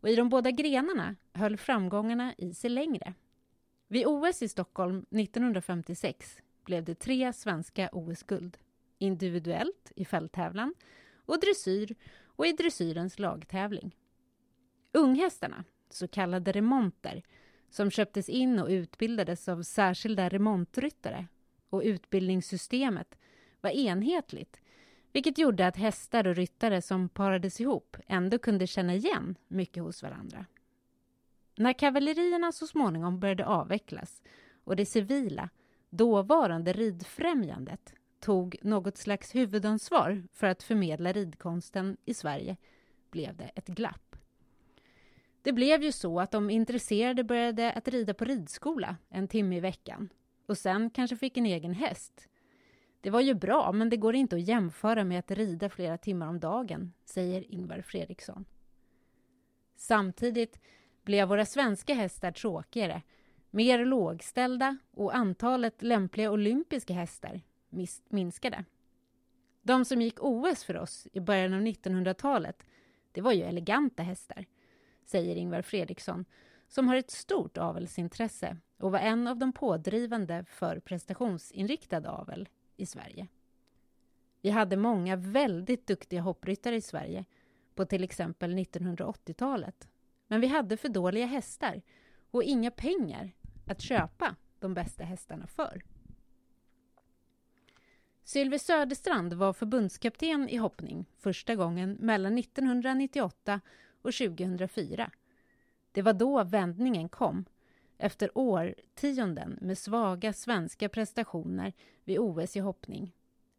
Och 0.00 0.08
i 0.08 0.16
de 0.16 0.28
båda 0.28 0.50
grenarna 0.50 1.16
höll 1.32 1.56
framgångarna 1.56 2.34
i 2.38 2.54
sig 2.54 2.70
längre. 2.70 3.14
Vid 3.88 4.06
OS 4.06 4.42
i 4.42 4.48
Stockholm 4.48 5.06
1956 5.10 6.40
blev 6.64 6.84
det 6.84 6.94
tre 6.94 7.32
svenska 7.32 7.88
OS-guld. 7.92 8.58
Individuellt 8.98 9.92
i 9.96 10.04
fälttävlan 10.04 10.74
och 11.26 11.40
dressyr 11.40 11.94
och 12.36 12.46
i 12.46 12.52
dressyrens 12.52 13.18
lagtävling. 13.18 13.96
Unghästarna, 14.92 15.64
så 15.90 16.08
kallade 16.08 16.52
remonter, 16.52 17.22
som 17.70 17.90
köptes 17.90 18.28
in 18.28 18.58
och 18.58 18.68
utbildades 18.68 19.48
av 19.48 19.62
särskilda 19.62 20.28
remontryttare 20.28 21.26
och 21.70 21.82
utbildningssystemet 21.84 23.18
var 23.60 23.70
enhetligt 23.70 24.60
vilket 25.14 25.38
gjorde 25.38 25.66
att 25.66 25.76
hästar 25.76 26.26
och 26.26 26.36
ryttare 26.36 26.82
som 26.82 27.08
parades 27.08 27.60
ihop 27.60 27.96
ändå 28.06 28.38
kunde 28.38 28.66
känna 28.66 28.94
igen 28.94 29.36
mycket 29.48 29.82
hos 29.82 30.02
varandra. 30.02 30.46
När 31.56 31.72
kavallerierna 31.72 32.52
så 32.52 32.66
småningom 32.66 33.20
började 33.20 33.46
avvecklas 33.46 34.22
och 34.64 34.76
det 34.76 34.86
civila, 34.86 35.50
dåvarande 35.90 36.72
ridfrämjandet 36.72 37.94
tog 38.24 38.56
något 38.62 38.96
slags 38.96 39.34
huvudansvar 39.34 40.22
för 40.32 40.46
att 40.46 40.62
förmedla 40.62 41.12
ridkonsten 41.12 41.96
i 42.04 42.14
Sverige 42.14 42.56
blev 43.10 43.36
det 43.36 43.50
ett 43.54 43.66
glapp. 43.66 44.16
Det 45.42 45.52
blev 45.52 45.82
ju 45.82 45.92
så 45.92 46.20
att 46.20 46.30
de 46.30 46.50
intresserade 46.50 47.24
började 47.24 47.72
att 47.72 47.88
rida 47.88 48.14
på 48.14 48.24
ridskola 48.24 48.96
en 49.08 49.28
timme 49.28 49.56
i 49.56 49.60
veckan 49.60 50.08
och 50.46 50.58
sen 50.58 50.90
kanske 50.90 51.16
fick 51.16 51.36
en 51.36 51.46
egen 51.46 51.72
häst. 51.72 52.28
Det 53.00 53.10
var 53.10 53.20
ju 53.20 53.34
bra, 53.34 53.72
men 53.72 53.88
det 53.88 53.96
går 53.96 54.14
inte 54.14 54.36
att 54.36 54.48
jämföra 54.48 55.04
med 55.04 55.18
att 55.18 55.30
rida 55.30 55.68
flera 55.68 55.98
timmar 55.98 56.28
om 56.28 56.40
dagen, 56.40 56.92
säger 57.04 57.52
Ingvar 57.52 57.80
Fredriksson. 57.80 58.44
Samtidigt 59.76 60.60
blev 61.02 61.28
våra 61.28 61.46
svenska 61.46 61.94
hästar 61.94 62.32
tråkigare, 62.32 63.02
mer 63.50 63.84
lågställda 63.84 64.78
och 64.90 65.16
antalet 65.16 65.82
lämpliga 65.82 66.30
olympiska 66.30 66.94
hästar 66.94 67.40
minskade. 68.08 68.64
De 69.62 69.84
som 69.84 70.02
gick 70.02 70.16
OS 70.20 70.64
för 70.64 70.76
oss 70.76 71.08
i 71.12 71.20
början 71.20 71.54
av 71.54 71.60
1900-talet, 71.60 72.66
det 73.12 73.20
var 73.20 73.32
ju 73.32 73.42
eleganta 73.42 74.02
hästar, 74.02 74.46
säger 75.04 75.36
Ingvar 75.36 75.62
Fredriksson, 75.62 76.24
som 76.68 76.88
har 76.88 76.96
ett 76.96 77.10
stort 77.10 77.58
avelsintresse 77.58 78.56
och 78.78 78.92
var 78.92 78.98
en 78.98 79.26
av 79.26 79.36
de 79.36 79.52
pådrivande 79.52 80.44
för 80.48 80.80
prestationsinriktad 80.80 82.10
avel 82.10 82.48
i 82.76 82.86
Sverige. 82.86 83.28
Vi 84.40 84.50
hade 84.50 84.76
många 84.76 85.16
väldigt 85.16 85.86
duktiga 85.86 86.20
hoppryttare 86.20 86.76
i 86.76 86.80
Sverige 86.80 87.24
på 87.74 87.84
till 87.84 88.04
exempel 88.04 88.54
1980-talet. 88.54 89.88
Men 90.26 90.40
vi 90.40 90.46
hade 90.46 90.76
för 90.76 90.88
dåliga 90.88 91.26
hästar 91.26 91.82
och 92.30 92.42
inga 92.42 92.70
pengar 92.70 93.32
att 93.66 93.80
köpa 93.80 94.36
de 94.58 94.74
bästa 94.74 95.04
hästarna 95.04 95.46
för. 95.46 95.82
Sylve 98.24 98.58
Söderstrand 98.58 99.32
var 99.32 99.52
förbundskapten 99.52 100.48
i 100.48 100.56
hoppning 100.56 101.06
första 101.18 101.54
gången 101.54 101.96
mellan 102.00 102.38
1998 102.38 103.60
och 104.02 104.12
2004. 104.14 105.10
Det 105.92 106.02
var 106.02 106.12
då 106.12 106.44
vändningen 106.44 107.08
kom 107.08 107.44
efter 107.98 108.38
årtionden 108.38 109.58
med 109.60 109.78
svaga 109.78 110.32
svenska 110.32 110.88
prestationer 110.88 111.72
vid 112.04 112.18
OS 112.18 112.56
i 112.56 112.60
hoppning. 112.60 113.12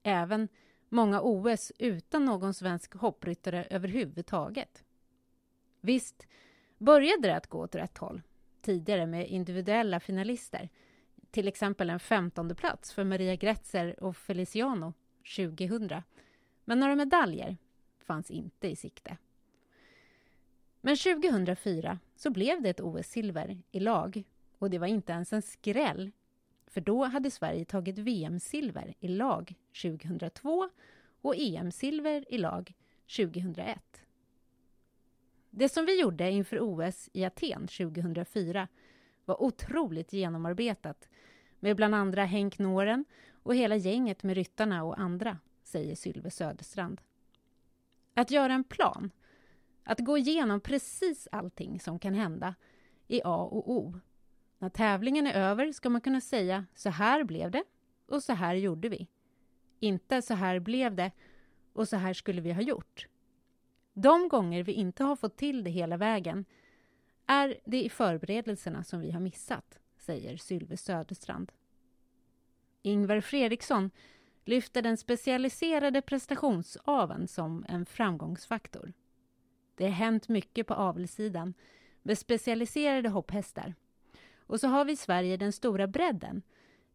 Även 0.04 0.48
många 0.90 1.22
OS 1.22 1.72
utan 1.80 2.26
någon 2.26 2.54
svensk 2.54 2.94
hoppryttare 2.94 3.68
överhuvudtaget. 3.70 4.84
Visst 5.82 6.28
började 6.78 7.28
det 7.28 7.36
att 7.36 7.48
gå 7.48 7.60
åt 7.60 7.76
rätt 7.76 7.98
håll 7.98 8.22
tidigare 8.62 9.06
med 9.06 9.28
individuella 9.28 10.00
finalister 10.00 10.70
till 11.36 11.48
exempel 11.48 11.90
en 11.90 12.00
femtonde 12.00 12.56
plats 12.56 12.94
för 12.94 13.04
Maria 13.04 13.36
Gretzer 13.36 14.04
och 14.04 14.18
Feliciano 14.18 14.94
2000. 15.36 16.02
Men 16.66 16.80
några 16.80 16.96
medaljer 16.96 17.58
fanns 18.00 18.32
inte 18.32 18.68
i 18.68 18.76
sikte. 18.76 19.18
Men 20.82 20.96
2004 20.98 22.00
så 22.16 22.30
blev 22.30 22.62
det 22.62 22.70
ett 22.70 22.82
OS-silver 22.82 23.62
i 23.72 23.80
lag 23.80 24.24
Och 24.58 24.70
det 24.70 24.78
var 24.78 24.88
inte 24.88 25.12
ens 25.12 25.34
en 25.34 25.42
skräll, 25.42 26.12
för 26.68 26.82
då 26.82 27.04
hade 27.04 27.32
Sverige 27.32 27.66
tagit 27.66 27.98
VM-silver 27.98 28.94
i 29.00 29.08
lag 29.08 29.54
2002 29.82 30.70
och 31.22 31.36
EM-silver 31.36 32.26
i 32.30 32.38
lag 32.38 32.74
2001. 33.18 34.02
Det 35.50 35.70
som 35.70 35.86
vi 35.86 36.02
gjorde 36.02 36.32
inför 36.32 36.60
OS 36.62 37.10
i 37.14 37.26
Aten 37.26 37.68
2004 37.68 38.68
var 39.26 39.44
otroligt 39.44 40.14
genomarbetat 40.14 41.10
med 41.60 41.76
bland 41.76 41.96
andra 41.96 42.26
Henk 42.26 42.60
Noren 42.60 43.06
och 43.44 43.56
hela 43.56 43.76
gänget 43.76 44.24
med 44.24 44.36
ryttarna 44.36 44.84
och 44.84 45.00
andra, 45.00 45.38
säger 45.64 45.96
Sylve 45.96 46.32
Söderstrand. 46.32 47.02
Att 48.14 48.32
göra 48.32 48.54
en 48.54 48.64
plan, 48.64 49.12
att 49.84 50.00
gå 50.00 50.18
igenom 50.18 50.62
precis 50.62 51.28
allting 51.32 51.80
som 51.80 52.00
kan 52.00 52.14
hända, 52.14 52.56
är 53.08 53.22
A 53.26 53.44
och 53.52 53.72
O. 53.72 54.00
När 54.60 54.70
tävlingen 54.70 55.28
är 55.28 55.34
över 55.34 55.72
ska 55.72 55.90
man 55.90 56.02
kunna 56.02 56.22
säga 56.22 56.66
så 56.76 56.90
här 56.90 57.24
blev 57.24 57.52
det 57.52 57.64
och 58.06 58.24
så 58.24 58.34
här 58.34 58.56
gjorde 58.56 58.90
vi. 58.90 59.08
Inte 59.80 60.22
så 60.22 60.34
här 60.34 60.60
blev 60.60 60.96
det 60.96 61.12
och 61.74 61.88
så 61.88 61.96
här 61.96 62.14
skulle 62.14 62.42
vi 62.42 62.52
ha 62.52 62.62
gjort. 62.62 63.08
De 63.94 64.30
gånger 64.30 64.64
vi 64.64 64.72
inte 64.72 65.04
har 65.04 65.16
fått 65.16 65.38
till 65.38 65.64
det 65.64 65.70
hela 65.70 65.98
vägen 65.98 66.46
är 67.28 67.58
det 67.66 67.84
i 67.84 67.90
förberedelserna 67.90 68.84
som 68.84 69.00
vi 69.00 69.12
har 69.12 69.20
missat, 69.20 69.80
säger 69.98 70.38
Sylve 70.38 70.78
Söderstrand. 70.78 71.52
Ingvar 72.82 73.22
Fredriksson 73.22 73.92
lyfter 74.46 74.82
den 74.82 74.98
specialiserade 74.98 76.02
prestationsaven 76.02 77.28
som 77.28 77.66
en 77.70 77.86
framgångsfaktor. 77.86 78.94
Det 79.76 79.84
har 79.84 79.92
hänt 79.92 80.30
mycket 80.30 80.68
på 80.68 80.74
avelssidan 80.74 81.54
med 82.04 82.18
specialiserade 82.18 83.10
hopphästar. 83.10 83.74
Och 84.38 84.60
så 84.60 84.68
har 84.68 84.86
vi 84.86 84.92
i 84.92 84.96
Sverige 84.96 85.38
den 85.38 85.52
stora 85.52 85.88
bredden 85.88 86.42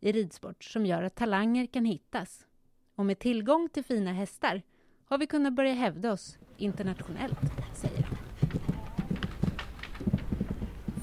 i 0.00 0.12
ridsport 0.12 0.64
som 0.64 0.86
gör 0.86 1.02
att 1.02 1.14
talanger 1.14 1.66
kan 1.66 1.84
hittas. 1.84 2.46
Och 2.94 3.06
med 3.06 3.18
tillgång 3.18 3.68
till 3.68 3.84
fina 3.84 4.12
hästar 4.12 4.62
har 5.04 5.18
vi 5.18 5.26
kunnat 5.26 5.52
börja 5.52 5.74
hävda 5.74 6.12
oss 6.12 6.38
internationellt, 6.56 7.40
säger 7.74 8.02
han. 8.02 8.09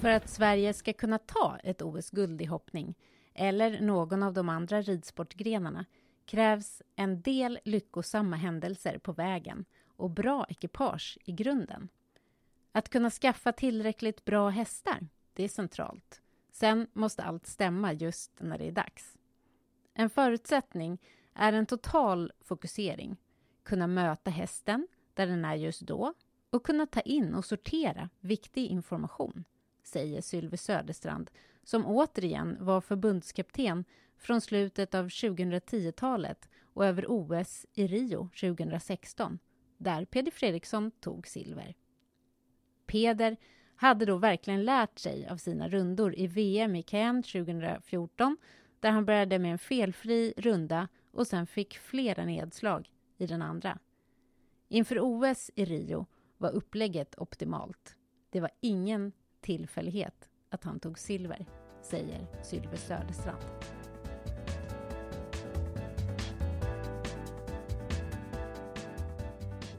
För 0.08 0.12
att 0.12 0.30
Sverige 0.30 0.74
ska 0.74 0.94
kunna 0.94 1.18
ta 1.18 1.58
ett 1.64 1.82
OS-guld 1.82 2.42
i 2.42 2.46
hoppning 2.46 2.96
eller 3.34 3.82
någon 3.82 4.24
av 4.24 4.34
de 4.34 4.50
andra 4.50 4.82
ridsportgrenarna 4.82 5.86
krävs 6.26 6.82
en 6.96 7.22
del 7.22 7.60
lyckosamma 7.66 8.36
händelser 8.36 8.98
på 8.98 9.12
vägen 9.12 9.66
och 9.88 10.10
bra 10.10 10.46
ekipage 10.50 11.18
i 11.26 11.32
grunden. 11.32 11.90
Att 12.72 12.90
kunna 12.90 13.10
skaffa 13.10 13.52
tillräckligt 13.52 14.26
bra 14.26 14.50
hästar, 14.50 15.08
det 15.34 15.44
är 15.44 15.50
centralt. 15.50 16.22
Sen 16.52 16.88
måste 16.94 17.24
allt 17.24 17.48
stämma 17.48 17.94
just 17.94 18.32
när 18.40 18.58
det 18.58 18.68
är 18.68 18.72
dags. 18.72 19.18
En 19.94 20.10
förutsättning 20.10 20.98
är 21.34 21.54
en 21.54 21.66
total 21.66 22.32
fokusering. 22.42 23.18
Kunna 23.64 23.88
möta 23.88 24.32
hästen 24.32 24.88
där 25.14 25.28
den 25.28 25.46
är 25.46 25.56
just 25.56 25.82
då 25.82 26.14
och 26.50 26.66
kunna 26.66 26.86
ta 26.86 27.02
in 27.02 27.36
och 27.36 27.46
sortera 27.46 28.10
viktig 28.20 28.66
information, 28.66 29.44
säger 29.88 30.22
Sylve 30.22 30.58
Söderstrand 30.58 31.32
som 31.64 31.86
återigen 31.86 32.58
var 32.60 32.82
förbundskapten 32.82 33.86
från 34.18 34.42
slutet 34.42 34.96
av 34.96 35.08
2010-talet 35.08 36.50
och 36.74 36.86
över 36.86 37.06
OS 37.08 37.66
i 37.74 37.88
Rio 37.88 38.30
2016, 38.40 39.40
där 39.78 40.06
Peder 40.06 40.32
Fredriksson 40.32 40.92
tog 40.92 41.28
silver. 41.28 41.76
Peder 42.86 43.38
hade 43.76 44.06
då 44.06 44.18
verkligen 44.18 44.66
lärt 44.66 45.00
sig 45.00 45.28
av 45.28 45.38
sina 45.38 45.70
rundor 45.70 46.16
i 46.16 46.28
VM 46.28 46.76
i 46.76 46.84
Cannes 46.84 47.32
2014 47.32 48.38
där 48.80 48.92
han 48.92 49.06
började 49.06 49.40
med 49.40 49.52
en 49.52 49.60
felfri 49.60 50.34
runda 50.38 50.88
och 51.12 51.28
sen 51.28 51.48
fick 51.48 51.78
flera 51.78 52.26
nedslag 52.26 52.92
i 53.18 53.28
den 53.28 53.42
andra. 53.42 53.80
Inför 54.68 55.00
OS 55.00 55.52
i 55.56 55.66
Rio 55.66 56.06
var 56.38 56.52
upplägget 56.52 57.16
optimalt. 57.18 57.96
Det 58.30 58.40
var 58.40 58.52
ingen 58.62 59.12
tillfällighet 59.42 60.30
att 60.50 60.64
han 60.64 60.80
tog 60.80 61.00
silver, 61.00 61.46
säger 61.82 62.28
Sylve 62.44 62.78
Söderstrand. 62.78 63.44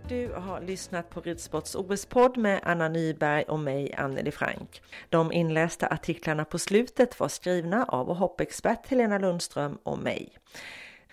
Du 0.08 0.32
har 0.32 0.60
lyssnat 0.60 1.10
på 1.10 1.20
Ridsports 1.20 1.74
OS-podd 1.74 2.36
med 2.36 2.60
Anna 2.62 2.88
Nyberg 2.88 3.42
och 3.42 3.58
mig, 3.58 3.94
Anneli 3.94 4.30
Frank. 4.30 4.82
De 5.08 5.32
inlästa 5.32 5.86
artiklarna 5.86 6.44
på 6.44 6.58
slutet 6.58 7.20
var 7.20 7.28
skrivna 7.28 7.84
av 7.84 8.14
hoppexpert 8.14 8.86
Helena 8.86 9.18
Lundström 9.18 9.78
och 9.82 9.98
mig. 9.98 10.32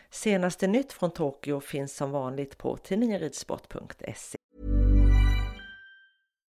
Senaste 0.10 0.68
nytt 0.68 0.94
från 0.94 1.12
Tokyo 1.12 1.60
finns 1.60 1.96
som 1.96 2.12
vanligt 2.12 2.58
på 2.58 2.78
tidningenridsport.se. 2.78 4.38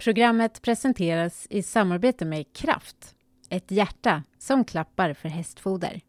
Programmet 0.00 0.62
presenteras 0.62 1.46
i 1.50 1.62
samarbete 1.62 2.24
med 2.24 2.52
Kraft, 2.52 3.14
ett 3.50 3.70
hjärta 3.70 4.22
som 4.38 4.64
klappar 4.64 5.14
för 5.14 5.28
hästfoder. 5.28 6.00